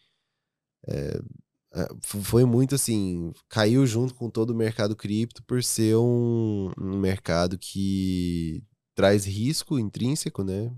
[0.88, 1.20] é,
[1.74, 6.97] é foi muito assim, caiu junto com todo o mercado cripto por ser um, um
[6.97, 8.64] mercado que
[8.95, 10.72] traz risco intrínseco, né?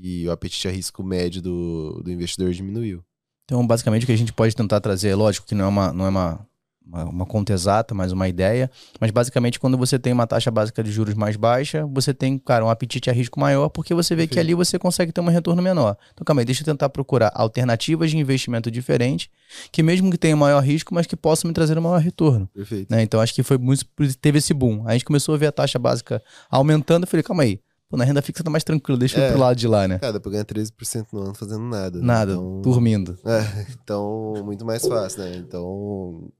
[0.00, 3.04] E o apetite a risco médio do, do investidor diminuiu.
[3.44, 5.92] Então, basicamente, o que a gente pode tentar trazer, é lógico que não é uma,
[5.92, 6.46] não é uma
[6.86, 8.70] uma, uma, conta exata, mais uma ideia.
[9.00, 12.64] Mas basicamente, quando você tem uma taxa básica de juros mais baixa, você tem, cara,
[12.64, 15.62] um apetite a risco maior, porque você vê que ali você consegue ter um retorno
[15.62, 15.96] menor.
[16.12, 19.28] Então, calma aí, deixa eu tentar procurar alternativas de investimento diferentes,
[19.70, 22.48] que mesmo que tenham maior risco, mas que possam me trazer um maior retorno.
[22.54, 22.90] Perfeito.
[22.90, 23.02] Né?
[23.02, 23.84] Então, acho que foi muito.
[24.20, 24.82] Teve esse boom.
[24.86, 27.60] A gente começou a ver a taxa básica aumentando, eu falei, calma aí.
[27.92, 29.98] Pô, na renda fixa tá mais tranquilo, deixa é, eu pro lado de lá, né?
[29.98, 31.98] Cara, dá pra ganhar 13% no ano fazendo nada.
[31.98, 32.06] Né?
[32.06, 32.62] Nada, então...
[32.62, 33.18] dormindo.
[33.22, 35.36] É, então, muito mais fácil, né?
[35.36, 36.32] Então,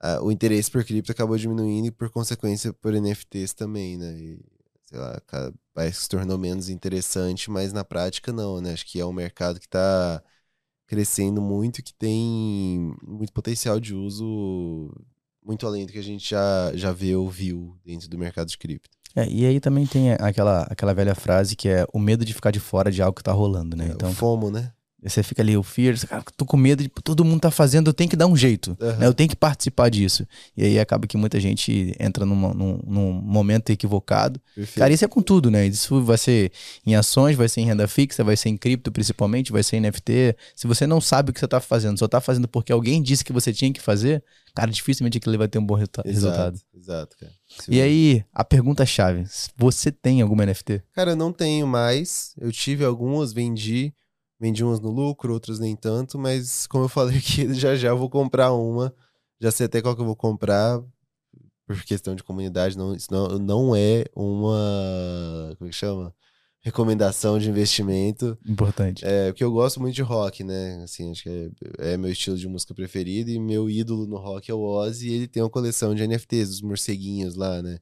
[0.00, 4.12] a, o interesse por cripto acabou diminuindo e, por consequência, por NFTs também, né?
[4.18, 4.40] E,
[4.86, 5.20] sei lá,
[5.74, 8.72] parece que se tornou menos interessante, mas na prática não, né?
[8.72, 10.22] Acho que é um mercado que tá
[10.86, 14.92] crescendo muito, que tem muito potencial de uso
[15.44, 18.58] muito além do que a gente já, já vê ou viu dentro do mercado de
[18.58, 18.90] cripto.
[19.14, 22.50] É, e aí também tem aquela, aquela velha frase que é o medo de ficar
[22.50, 23.86] de fora de algo que tá rolando, né?
[23.86, 24.72] É, então, o FOMO, né?
[25.08, 27.94] Você fica ali, o fear, cara, tô com medo de todo mundo tá fazendo, eu
[27.94, 28.96] tenho que dar um jeito, uhum.
[28.96, 29.06] né?
[29.06, 30.26] Eu tenho que participar disso.
[30.56, 34.40] E aí acaba que muita gente entra numa, num, num momento equivocado.
[34.54, 34.78] Perfeito.
[34.78, 35.66] Cara, isso é com tudo, né?
[35.66, 36.50] Isso vai ser
[36.84, 39.80] em ações, vai ser em renda fixa, vai ser em cripto principalmente, vai ser em
[39.80, 40.36] NFT.
[40.54, 43.24] Se você não sabe o que você tá fazendo, só tá fazendo porque alguém disse
[43.24, 46.60] que você tinha que fazer, cara, dificilmente aquilo vai ter um bom exato, resultado.
[46.74, 47.32] Exato, cara.
[47.68, 49.24] e aí, a pergunta chave,
[49.56, 50.82] você tem alguma NFT?
[50.92, 52.34] Cara, eu não tenho mais.
[52.38, 53.92] Eu tive algumas, vendi.
[54.38, 57.98] Vendi umas no lucro, outras nem tanto, mas como eu falei aqui, já já eu
[57.98, 58.94] vou comprar uma.
[59.40, 60.82] Já sei até qual que eu vou comprar,
[61.66, 65.54] por questão de comunidade, não, isso não, não é uma.
[65.58, 66.14] Como é que chama?
[66.66, 68.36] recomendação de investimento.
[68.44, 69.04] Importante.
[69.06, 70.82] É, porque eu gosto muito de rock, né?
[70.82, 74.50] Assim, acho que é, é, meu estilo de música preferido e meu ídolo no rock
[74.50, 77.78] é o Ozzy e ele tem uma coleção de NFTs, dos morceguinhos lá, né?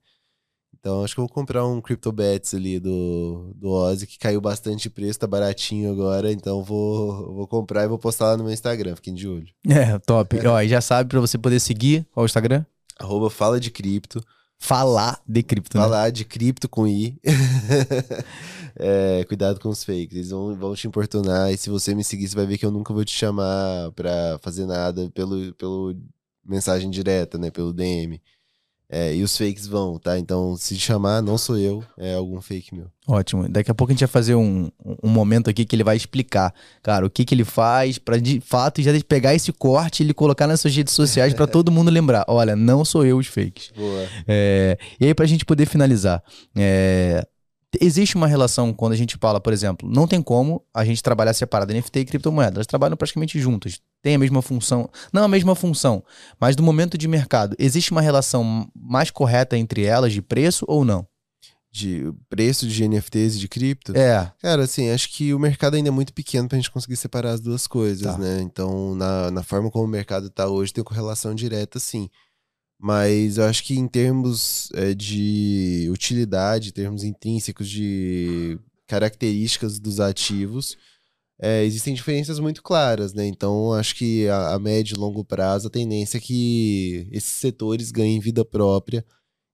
[0.85, 4.91] Então acho que eu vou comprar um CryptoBets ali do, do Ozzy, que caiu bastante
[4.91, 8.95] preço, tá baratinho agora, então vou, vou comprar e vou postar lá no meu Instagram,
[8.95, 9.49] fiquem de olho.
[9.67, 10.47] É, top.
[10.47, 12.67] Ó, e já sabe para você poder seguir qual é o Instagram?
[13.01, 14.23] Arroba Fala de Cripto.
[14.59, 15.85] Falar de cripto, né?
[15.85, 17.19] Falar de cripto com I.
[18.77, 21.51] é, cuidado com os fakes, eles vão, vão te importunar.
[21.51, 24.39] E se você me seguir, você vai ver que eu nunca vou te chamar pra
[24.43, 25.97] fazer nada pelo, pelo
[26.47, 27.51] mensagem direta, né?
[27.51, 28.21] Pelo DM.
[28.97, 30.17] É, e os fakes vão, tá?
[30.21, 32.87] Então, se chamar, não sou eu, é algum fake meu.
[33.09, 33.49] Ótimo.
[33.49, 34.71] Daqui a pouco a gente vai fazer um,
[35.03, 38.41] um momento aqui que ele vai explicar, cara, o que, que ele faz para de
[38.41, 41.91] fato já pegar esse corte e ele colocar nas suas redes sociais para todo mundo
[41.91, 43.73] lembrar: olha, não sou eu os fakes.
[43.77, 44.07] Boa.
[44.29, 46.23] É, e aí, pra gente poder finalizar,
[46.57, 47.27] é,
[47.81, 51.35] Existe uma relação quando a gente fala, por exemplo, não tem como a gente trabalhar
[51.35, 52.59] separado NFT e criptomoeda.
[52.59, 53.81] Elas trabalham praticamente juntas.
[54.05, 54.91] Tem a mesma função.
[55.11, 56.05] Não a mesma função,
[56.39, 60.85] mas do momento de mercado, existe uma relação mais correta entre elas de preço ou
[60.85, 61.09] não?
[61.73, 63.97] De preço de NFTs e de cripto?
[63.97, 64.31] É.
[64.43, 67.41] Cara, assim, acho que o mercado ainda é muito pequeno pra gente conseguir separar as
[67.41, 68.19] duas coisas, tá.
[68.19, 68.43] né?
[68.43, 72.11] Então, na, na forma como o mercado tá hoje, tem correlação direta, sim.
[72.79, 80.77] Mas eu acho que em termos é, de utilidade, termos intrínsecos de características dos ativos,
[81.41, 83.27] é, existem diferenças muito claras, né?
[83.27, 87.91] Então, acho que a, a, médio e longo prazo, a tendência é que esses setores
[87.91, 89.05] ganhem vida própria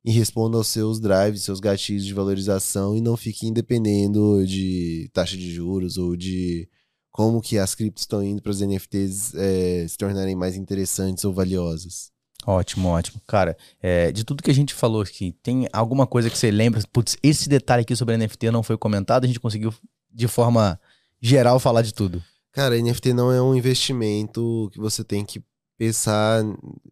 [0.05, 5.37] e respondam aos seus drives, seus gatilhos de valorização e não fiquem dependendo de taxa
[5.37, 6.68] de juros ou de
[7.11, 11.33] como que as criptos estão indo para os NFTs é, se tornarem mais interessantes ou
[11.33, 12.11] valiosas.
[12.47, 13.20] Ótimo, ótimo.
[13.26, 16.81] Cara, é, de tudo que a gente falou aqui, tem alguma coisa que você lembra?
[16.93, 19.74] Putz, esse detalhe aqui sobre NFT não foi comentado, a gente conseguiu,
[20.11, 20.81] de forma
[21.20, 22.22] geral, falar de tudo.
[22.52, 25.42] Cara, NFT não é um investimento que você tem que
[25.78, 26.42] pensar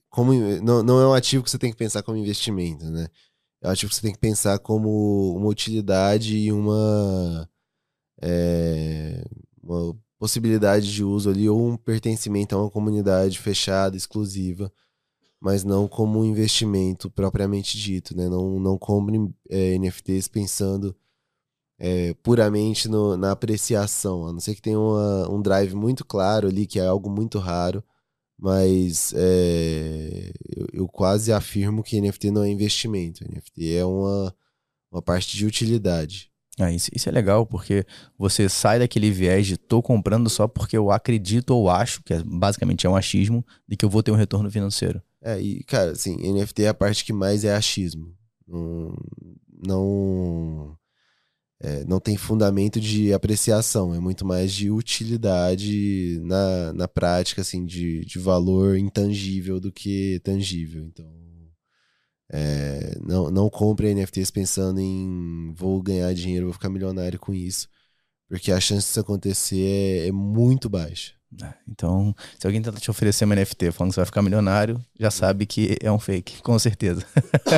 [0.08, 0.32] como.
[0.62, 3.08] Não, não é um ativo que você tem que pensar como investimento, né?
[3.60, 7.48] É um ativo que você tem que pensar como uma utilidade e uma.
[8.22, 9.24] É,
[9.62, 14.72] uma possibilidade de uso ali, ou um pertencimento a uma comunidade fechada, exclusiva
[15.40, 18.28] mas não como um investimento propriamente dito, né?
[18.28, 19.16] Não, não compre
[19.48, 20.96] é, NFTs pensando
[21.78, 26.48] é, puramente no, na apreciação, a não ser que tenha uma, um drive muito claro
[26.48, 27.82] ali, que é algo muito raro,
[28.38, 34.34] mas é, eu, eu, quase afirmo que NFT não é investimento, NFT é uma,
[34.90, 36.30] uma parte de utilidade.
[36.58, 37.86] Ah, isso, isso é legal, porque
[38.18, 42.22] você sai daquele viés de tô comprando só porque eu acredito ou acho, que é,
[42.24, 45.00] basicamente é um achismo, de que eu vou ter um retorno financeiro.
[45.22, 48.12] É, e, cara, assim, NFT é a parte que mais é achismo.
[48.46, 48.96] Não.
[49.66, 50.78] Não,
[51.60, 57.64] é, não tem fundamento de apreciação, é muito mais de utilidade na, na prática, assim,
[57.66, 60.84] de, de valor intangível do que tangível.
[60.84, 61.10] Então,
[62.30, 67.68] é, não, não compre NFTs pensando em vou ganhar dinheiro, vou ficar milionário com isso.
[68.28, 71.17] Porque a chance disso acontecer é, é muito baixa.
[71.42, 74.82] É, então, se alguém tentar te oferecer uma NFT falando que você vai ficar milionário,
[74.98, 77.04] já sabe que é um fake, com certeza.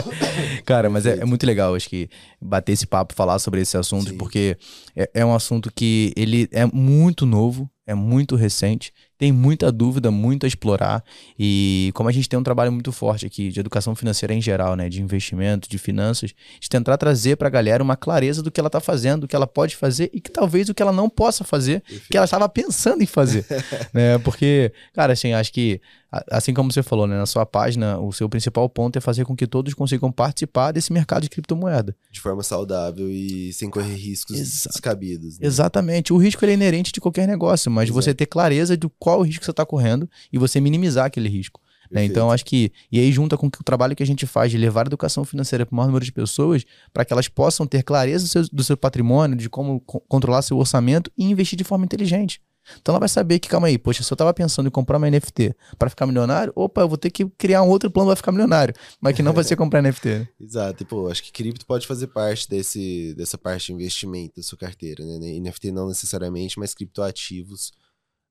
[0.66, 2.10] Cara, mas é, é, muito legal, acho que
[2.40, 4.18] bater esse papo, falar sobre esse assunto, Sim.
[4.18, 4.56] porque
[4.96, 10.10] é, é um assunto que ele é muito novo, é muito recente, tem muita dúvida,
[10.10, 11.04] muito a explorar.
[11.38, 14.74] E como a gente tem um trabalho muito forte aqui de educação financeira em geral,
[14.74, 18.58] né, de investimento, de finanças, de tentar trazer para a galera uma clareza do que
[18.58, 21.10] ela está fazendo, do que ela pode fazer e que talvez o que ela não
[21.10, 23.44] possa fazer, que ela estava pensando em fazer,
[23.92, 24.16] né?
[24.20, 25.82] Porque, cara, assim, acho que
[26.30, 29.36] assim como você falou, né, na sua página, o seu principal ponto é fazer com
[29.36, 31.94] que todos consigam participar desse mercado de criptomoeda.
[32.10, 35.38] De forma saudável e sem correr riscos Exa descabidos.
[35.38, 35.46] Né?
[35.46, 36.12] Exatamente.
[36.12, 38.02] O risco é inerente de qualquer negócio, mas Exato.
[38.02, 41.60] você ter clareza de qual o risco você está correndo e você minimizar aquele risco.
[41.90, 42.04] Né?
[42.04, 42.72] Então, acho que.
[42.90, 45.66] E aí, junta com o trabalho que a gente faz de levar a educação financeira
[45.66, 48.64] para o maior número de pessoas, para que elas possam ter clareza do seu, do
[48.64, 52.40] seu patrimônio, de como controlar seu orçamento e investir de forma inteligente.
[52.80, 55.10] Então ela vai saber que, calma aí, poxa, se eu tava pensando em comprar uma
[55.10, 58.32] NFT para ficar milionário, opa, eu vou ter que criar um outro plano para ficar
[58.32, 60.08] milionário, mas que não vai ser comprar NFT.
[60.08, 60.28] Né?
[60.40, 64.42] Exato, e pô, acho que cripto pode fazer parte desse, dessa parte de investimento da
[64.42, 65.38] sua carteira, né?
[65.40, 67.72] NFT não necessariamente, mas criptoativos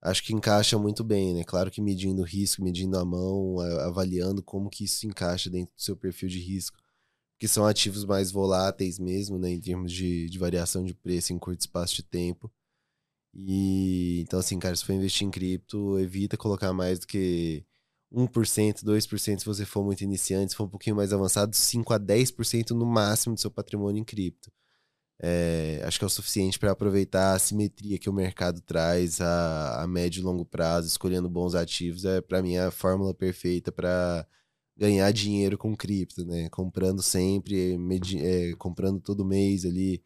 [0.01, 1.43] acho que encaixa muito bem, né?
[1.43, 5.81] Claro que medindo o risco, medindo a mão, avaliando como que isso encaixa dentro do
[5.81, 6.77] seu perfil de risco,
[7.37, 9.51] que são ativos mais voláteis mesmo, né?
[9.51, 12.51] Em termos de, de variação de preço em curto espaço de tempo.
[13.33, 17.65] E então, assim, cara, se for investir em cripto, evita colocar mais do que
[18.11, 21.99] 1%, 2% se você for muito iniciante, se for um pouquinho mais avançado, 5 a
[21.99, 24.51] 10% no máximo do seu patrimônio em cripto.
[25.21, 29.83] É, acho que é o suficiente para aproveitar a simetria que o mercado traz a,
[29.83, 32.05] a médio e longo prazo, escolhendo bons ativos.
[32.05, 34.25] É, para mim, a fórmula perfeita para
[34.77, 36.49] ganhar dinheiro com cripto, né?
[36.49, 37.77] Comprando sempre,
[38.21, 40.01] é, comprando todo mês ali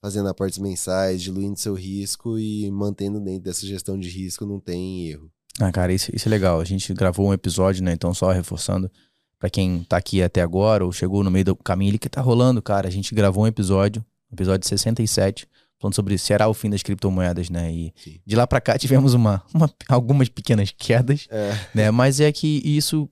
[0.00, 5.08] fazendo aportes mensais, diluindo seu risco e mantendo dentro dessa gestão de risco, não tem
[5.08, 5.30] erro.
[5.58, 6.60] Ah, cara, isso, isso é legal.
[6.60, 7.92] A gente gravou um episódio, né?
[7.92, 8.90] Então, só reforçando,
[9.38, 12.20] para quem tá aqui até agora ou chegou no meio do caminho, ele que tá
[12.20, 12.88] rolando, cara.
[12.88, 15.48] A gente gravou um episódio, episódio 67,
[15.80, 17.72] falando sobre será o fim das criptomoedas, né?
[17.72, 18.20] E Sim.
[18.24, 21.58] de lá para cá tivemos uma, uma, algumas pequenas quedas, é.
[21.74, 21.90] né?
[21.90, 23.08] Mas é que isso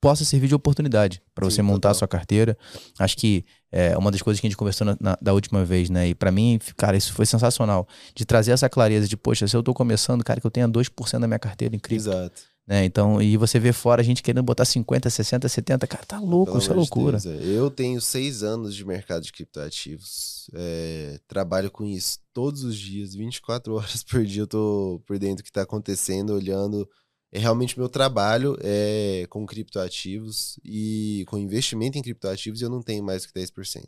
[0.00, 1.90] possa servir de oportunidade para você montar total.
[1.90, 2.58] a sua carteira.
[2.98, 3.42] Acho que
[3.76, 6.06] é uma das coisas que a gente conversou na, na, da última vez, né?
[6.06, 7.88] E para mim, cara, isso foi sensacional.
[8.14, 11.18] De trazer essa clareza de, poxa, se eu tô começando, cara, que eu tenha 2%
[11.18, 12.08] da minha carteira em cripto.
[12.08, 12.42] Exato.
[12.64, 12.84] Né?
[12.84, 16.52] Então, e você vê fora a gente querendo botar 50, 60, 70, cara, tá louco,
[16.52, 17.18] Pelo isso é loucura.
[17.18, 17.46] Deus, é.
[17.46, 20.48] Eu tenho seis anos de mercado de criptoativos.
[20.54, 25.38] É, trabalho com isso todos os dias, 24 horas por dia eu tô por dentro
[25.38, 26.88] do que tá acontecendo, olhando
[27.34, 33.02] é realmente meu trabalho é com criptoativos e com investimento em criptoativos eu não tenho
[33.02, 33.82] mais que 10%.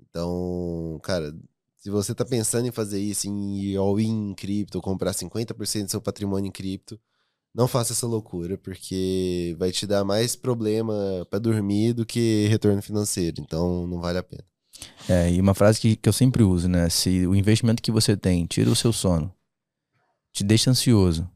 [0.00, 1.36] Então, cara,
[1.76, 5.90] se você tá pensando em fazer isso, em ir all-in em cripto, comprar 50% do
[5.90, 6.98] seu patrimônio em cripto,
[7.54, 12.80] não faça essa loucura, porque vai te dar mais problema para dormir do que retorno
[12.80, 13.42] financeiro.
[13.42, 14.44] Então, não vale a pena.
[15.06, 16.88] É, e uma frase que, que eu sempre uso, né?
[16.88, 19.34] Se o investimento que você tem tira o seu sono,
[20.32, 21.28] te deixa ansioso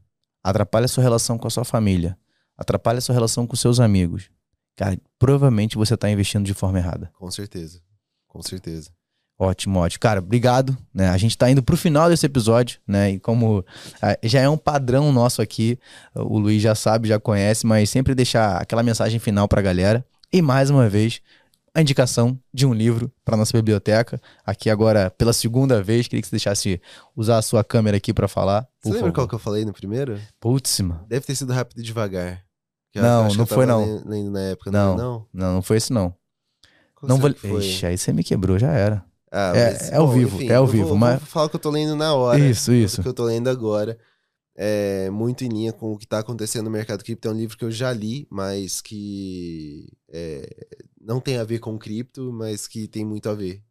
[0.43, 2.17] atrapalha a sua relação com a sua família,
[2.57, 4.29] atrapalha a sua relação com seus amigos,
[4.75, 7.11] cara, provavelmente você está investindo de forma errada.
[7.17, 7.79] Com certeza.
[8.27, 8.91] Com certeza.
[9.37, 9.99] Ótimo, ótimo.
[9.99, 10.77] Cara, obrigado.
[10.93, 11.09] Né?
[11.09, 13.11] A gente está indo para o final desse episódio, né?
[13.11, 13.65] E como
[14.01, 15.77] ah, já é um padrão nosso aqui,
[16.15, 20.05] o Luiz já sabe, já conhece, mas sempre deixar aquela mensagem final para a galera.
[20.31, 21.21] E mais uma vez,
[21.73, 24.21] a indicação de um livro para nossa biblioteca.
[24.45, 26.81] Aqui agora, pela segunda vez, queria que você deixasse
[27.15, 28.67] usar a sua câmera aqui para falar.
[28.79, 29.13] Você lembra favor.
[29.13, 30.19] qual que eu falei no primeiro?
[30.39, 31.03] Putz, mano.
[31.07, 32.43] Deve ter sido Rápido e Devagar.
[32.95, 34.03] Não, não foi não.
[34.05, 36.13] Lendo na época, não, não, não, não foi esse não.
[36.93, 37.33] Qual não vou...
[37.33, 37.65] Foi?
[37.65, 39.03] Ixi, aí você me quebrou, já era.
[39.31, 40.89] Ah, é, mas, é, ao bom, vivo, enfim, é ao vivo.
[40.89, 41.17] Vou, mas...
[41.17, 42.37] vou falar o que eu tô lendo na hora.
[42.37, 43.01] Isso, isso.
[43.01, 43.97] Que eu tô lendo agora
[44.55, 47.27] é muito em linha com o que está acontecendo no mercado cripto.
[47.27, 50.47] É um livro que eu já li, mas que é,
[51.01, 53.63] não tem a ver com cripto, mas que tem muito a ver,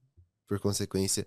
[0.46, 1.26] por consequência,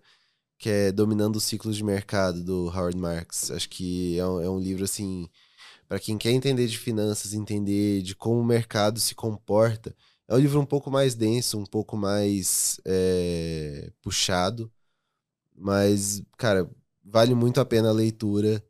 [0.57, 3.51] que é Dominando os Ciclos de Mercado, do Howard Marks.
[3.51, 5.29] Acho que é um, é um livro, assim,
[5.87, 9.95] para quem quer entender de finanças, entender de como o mercado se comporta.
[10.27, 14.71] É um livro um pouco mais denso, um pouco mais é, puxado,
[15.55, 16.69] mas, cara,
[17.03, 18.63] vale muito a pena a leitura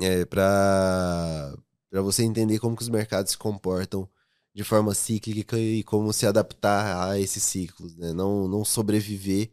[0.00, 1.54] é, para
[2.02, 4.08] você entender como que os mercados se comportam
[4.54, 8.12] de forma cíclica e como se adaptar a esses ciclos, né?
[8.12, 9.50] Não, não sobreviver,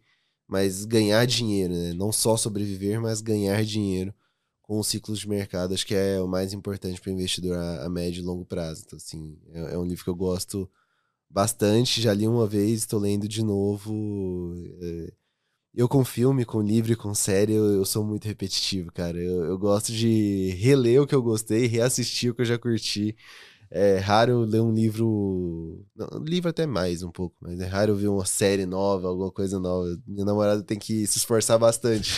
[0.47, 1.93] mas ganhar dinheiro, né?
[1.93, 4.13] Não só sobreviver, mas ganhar dinheiro
[4.61, 5.73] com os ciclos de mercado.
[5.73, 8.83] Acho que é o mais importante para o investidor a, a, médio e longo prazo.
[8.85, 10.69] Então, assim, é, é, um livro que eu gosto
[11.29, 12.01] bastante.
[12.01, 14.53] Já li uma vez, estou lendo de novo.
[14.81, 15.13] É,
[15.73, 19.17] Eu com filme, com livro, com série, eu, eu sou muito repetitivo, cara.
[19.17, 23.15] Eu, eu gosto de reler o que eu gostei, reassistir o que eu já curti.
[23.73, 25.85] É raro ler um livro.
[25.95, 29.59] Não, livro até mais um pouco, mas é raro ver uma série nova, alguma coisa
[29.59, 29.87] nova.
[30.05, 32.17] Minha namorada tem que se esforçar bastante.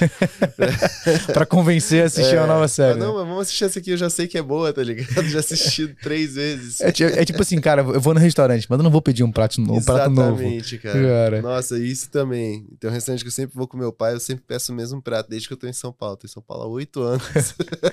[1.31, 2.97] pra convencer a assistir é, uma nova série.
[2.99, 5.29] não, mas vamos assistir essa aqui, eu já sei que é boa, tá ligado?
[5.29, 6.81] Já assisti três vezes.
[6.81, 9.31] É, é, tipo assim, cara, eu vou no restaurante, mas eu não vou pedir um
[9.31, 10.41] prato, um prato novo.
[10.41, 10.99] Exatamente, cara.
[10.99, 11.41] cara.
[11.43, 12.65] Nossa, isso também.
[12.79, 15.03] Tem um restaurante que eu sempre vou com meu pai, eu sempre peço o mesmo
[15.03, 16.17] prato, desde que eu tô em São Paulo.
[16.17, 17.23] Tô em São Paulo há oito anos.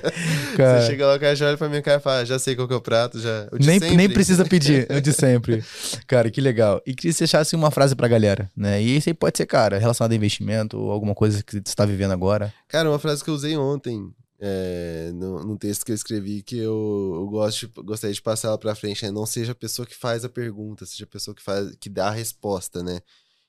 [0.56, 0.80] Cara...
[0.80, 2.56] Você chega lá, o cara já olha pra minha cara e fala, ah, já sei
[2.56, 3.49] qual que é o prato, já.
[3.59, 5.64] Nem nem precisa pedir, eu de sempre.
[6.07, 6.80] Cara, que legal.
[6.86, 8.82] E queria que você achasse uma frase pra galera, né?
[8.82, 11.84] E isso aí pode ser, cara, relacionado a investimento ou alguma coisa que você está
[11.84, 12.53] vivendo agora.
[12.68, 16.57] Cara, uma frase que eu usei ontem, é, no, no, texto que eu escrevi, que
[16.57, 19.86] eu, eu gosto de, gostaria de passar ela pra frente, é não seja a pessoa
[19.86, 23.01] que faz a pergunta, seja a pessoa que, faz, que dá a resposta, né?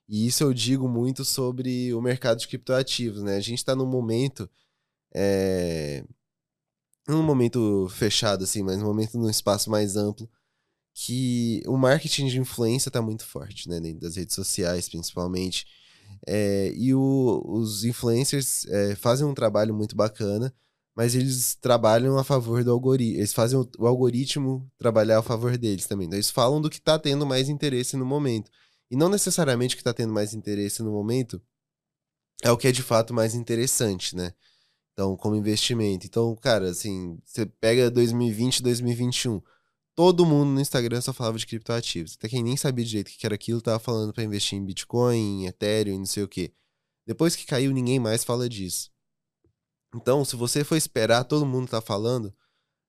[0.08, 3.38] E isso eu digo muito sobre o mercado de criptoativos, né?
[3.38, 4.50] A gente está num momento.
[5.14, 6.04] É,
[7.08, 10.30] num momento fechado, assim, mas num momento num espaço mais amplo,
[10.94, 13.80] que o marketing de influência está muito forte, né?
[13.80, 15.66] Dentro das redes sociais, principalmente.
[16.28, 20.54] É, e o, os influencers é, fazem um trabalho muito bacana,
[20.96, 23.20] mas eles trabalham a favor do algoritmo.
[23.20, 26.08] Eles fazem o, o, algoritmo trabalhar a favor deles também.
[26.08, 28.52] Então, eles falam do que está tendo mais interesse no momento.
[28.90, 31.42] E não necessariamente o que está tendo mais interesse no momento
[32.44, 34.34] é o que é de fato mais interessante, né?
[34.94, 36.06] Então, como investimento.
[36.06, 39.42] Então, cara, assim, você pega 2020, 2021.
[39.96, 42.16] Todo mundo no Instagram só falava de criptoativos.
[42.18, 45.44] Até quem nem sabia direito o que era aquilo, tava falando para investir em Bitcoin,
[45.44, 46.54] em Ethereum, não sei o quê.
[47.06, 48.92] Depois que caiu, ninguém mais fala disso.
[49.94, 52.34] Então, se você for esperar todo mundo tá falando,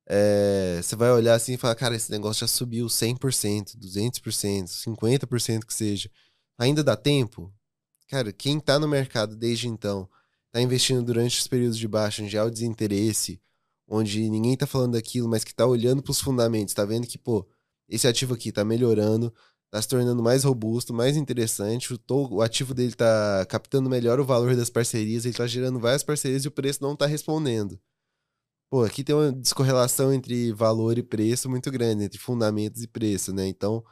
[0.06, 5.64] é, você vai olhar assim e falar, cara, esse negócio já subiu 100%, 200%, 50%
[5.64, 6.10] que seja.
[6.58, 7.52] Ainda dá tempo?
[8.08, 10.08] Cara, quem tá no mercado desde então
[10.52, 13.40] tá investindo durante os períodos de baixa, onde há o desinteresse,
[13.88, 17.18] onde ninguém tá falando daquilo, mas que tá olhando para os fundamentos, tá vendo que,
[17.18, 17.46] pô,
[17.88, 19.32] esse ativo aqui tá melhorando,
[19.70, 21.98] tá se tornando mais robusto, mais interessante, o,
[22.30, 26.44] o ativo dele tá captando melhor o valor das parcerias, ele tá gerando várias parcerias
[26.44, 27.80] e o preço não tá respondendo.
[28.70, 33.32] Pô, aqui tem uma descorrelação entre valor e preço muito grande, entre fundamentos e preço,
[33.32, 33.46] né?
[33.46, 33.84] Então,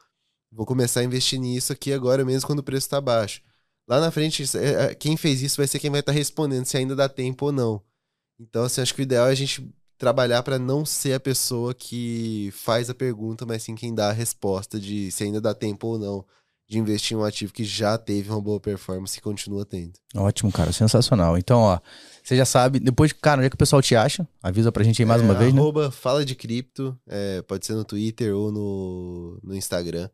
[0.51, 3.43] vou começar a investir nisso aqui agora mesmo quando o preço tá baixo.
[3.91, 6.65] Lá na frente, é, é, quem fez isso vai ser quem vai estar tá respondendo
[6.65, 7.83] se ainda dá tempo ou não.
[8.39, 9.69] Então, assim, acho que o ideal é a gente
[9.99, 14.13] trabalhar para não ser a pessoa que faz a pergunta, mas sim quem dá a
[14.13, 16.25] resposta de se ainda dá tempo ou não
[16.69, 19.95] de investir em um ativo que já teve uma boa performance e continua tendo.
[20.15, 21.37] Ótimo, cara, sensacional.
[21.37, 21.81] Então, ó,
[22.23, 24.27] você já sabe, depois, cara, onde é que o pessoal te acha?
[24.41, 25.61] Avisa pra gente aí mais é, uma vez, né?
[25.91, 30.09] Fala de Cripto, é, pode ser no Twitter ou no, no Instagram.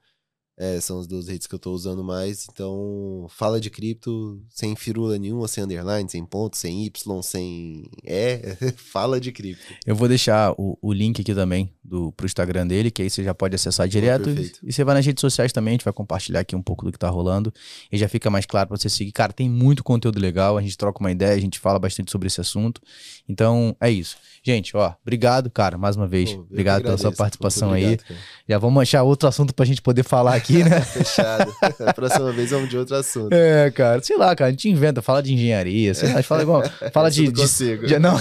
[0.59, 2.47] É, são as duas redes que eu tô usando mais.
[2.51, 8.41] Então, fala de cripto sem firula nenhuma, sem underline, sem ponto, sem Y, sem E.
[8.75, 9.63] fala de cripto.
[9.85, 13.23] Eu vou deixar o, o link aqui também do, pro Instagram dele, que aí você
[13.23, 14.31] já pode acessar direto.
[14.31, 16.87] Oh, e você vai nas redes sociais também, a gente vai compartilhar aqui um pouco
[16.87, 17.53] do que tá rolando.
[17.93, 19.13] E já fica mais claro para você seguir.
[19.13, 22.29] Cara, tem muito conteúdo legal, a gente troca uma ideia, a gente fala bastante sobre
[22.29, 22.81] esse assunto.
[23.29, 24.17] Então, é isso.
[24.43, 26.31] Gente, ó, obrigado, cara, mais uma vez.
[26.31, 27.97] Obrigado agradeço, pela sua participação obrigado, aí.
[27.99, 28.21] Cara.
[28.49, 30.81] Já vamos achar outro assunto pra gente poder falar aqui aqui, né?
[30.83, 31.53] Fechado.
[31.85, 33.33] A próxima vez vamos de outro assunto.
[33.33, 34.01] É, cara.
[34.03, 34.49] Sei lá, cara.
[34.49, 36.63] A gente inventa, fala de engenharia, sei lá, fala igual.
[36.93, 37.31] Fala de.
[37.31, 38.17] de, de, não.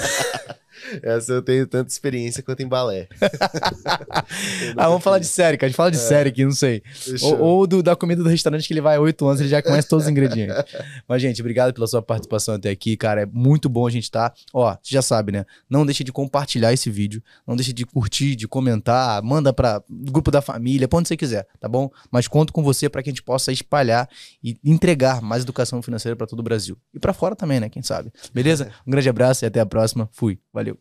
[1.01, 3.07] Essa eu tenho tanta experiência quanto em balé.
[4.77, 5.67] ah, vamos falar de série, cara.
[5.67, 5.99] A gente fala de é.
[5.99, 6.81] série aqui, não sei.
[7.21, 9.61] Ou, ou do, da comida do restaurante que ele vai há oito anos, ele já
[9.61, 10.55] conhece todos os ingredientes.
[11.07, 13.21] Mas, gente, obrigado pela sua participação até aqui, cara.
[13.21, 14.29] É muito bom a gente estar.
[14.29, 14.35] Tá...
[14.53, 15.45] Ó, você já sabe, né?
[15.69, 17.21] Não deixe de compartilhar esse vídeo.
[17.47, 19.21] Não deixe de curtir, de comentar.
[19.21, 21.89] Manda para grupo da família, pra onde você quiser, tá bom?
[22.11, 24.09] Mas conto com você para que a gente possa espalhar
[24.43, 26.77] e entregar mais educação financeira para todo o Brasil.
[26.93, 27.69] E para fora também, né?
[27.69, 28.11] Quem sabe.
[28.33, 28.71] Beleza?
[28.85, 30.09] Um grande abraço e até a próxima.
[30.11, 30.39] Fui.
[30.53, 30.74] Valeu.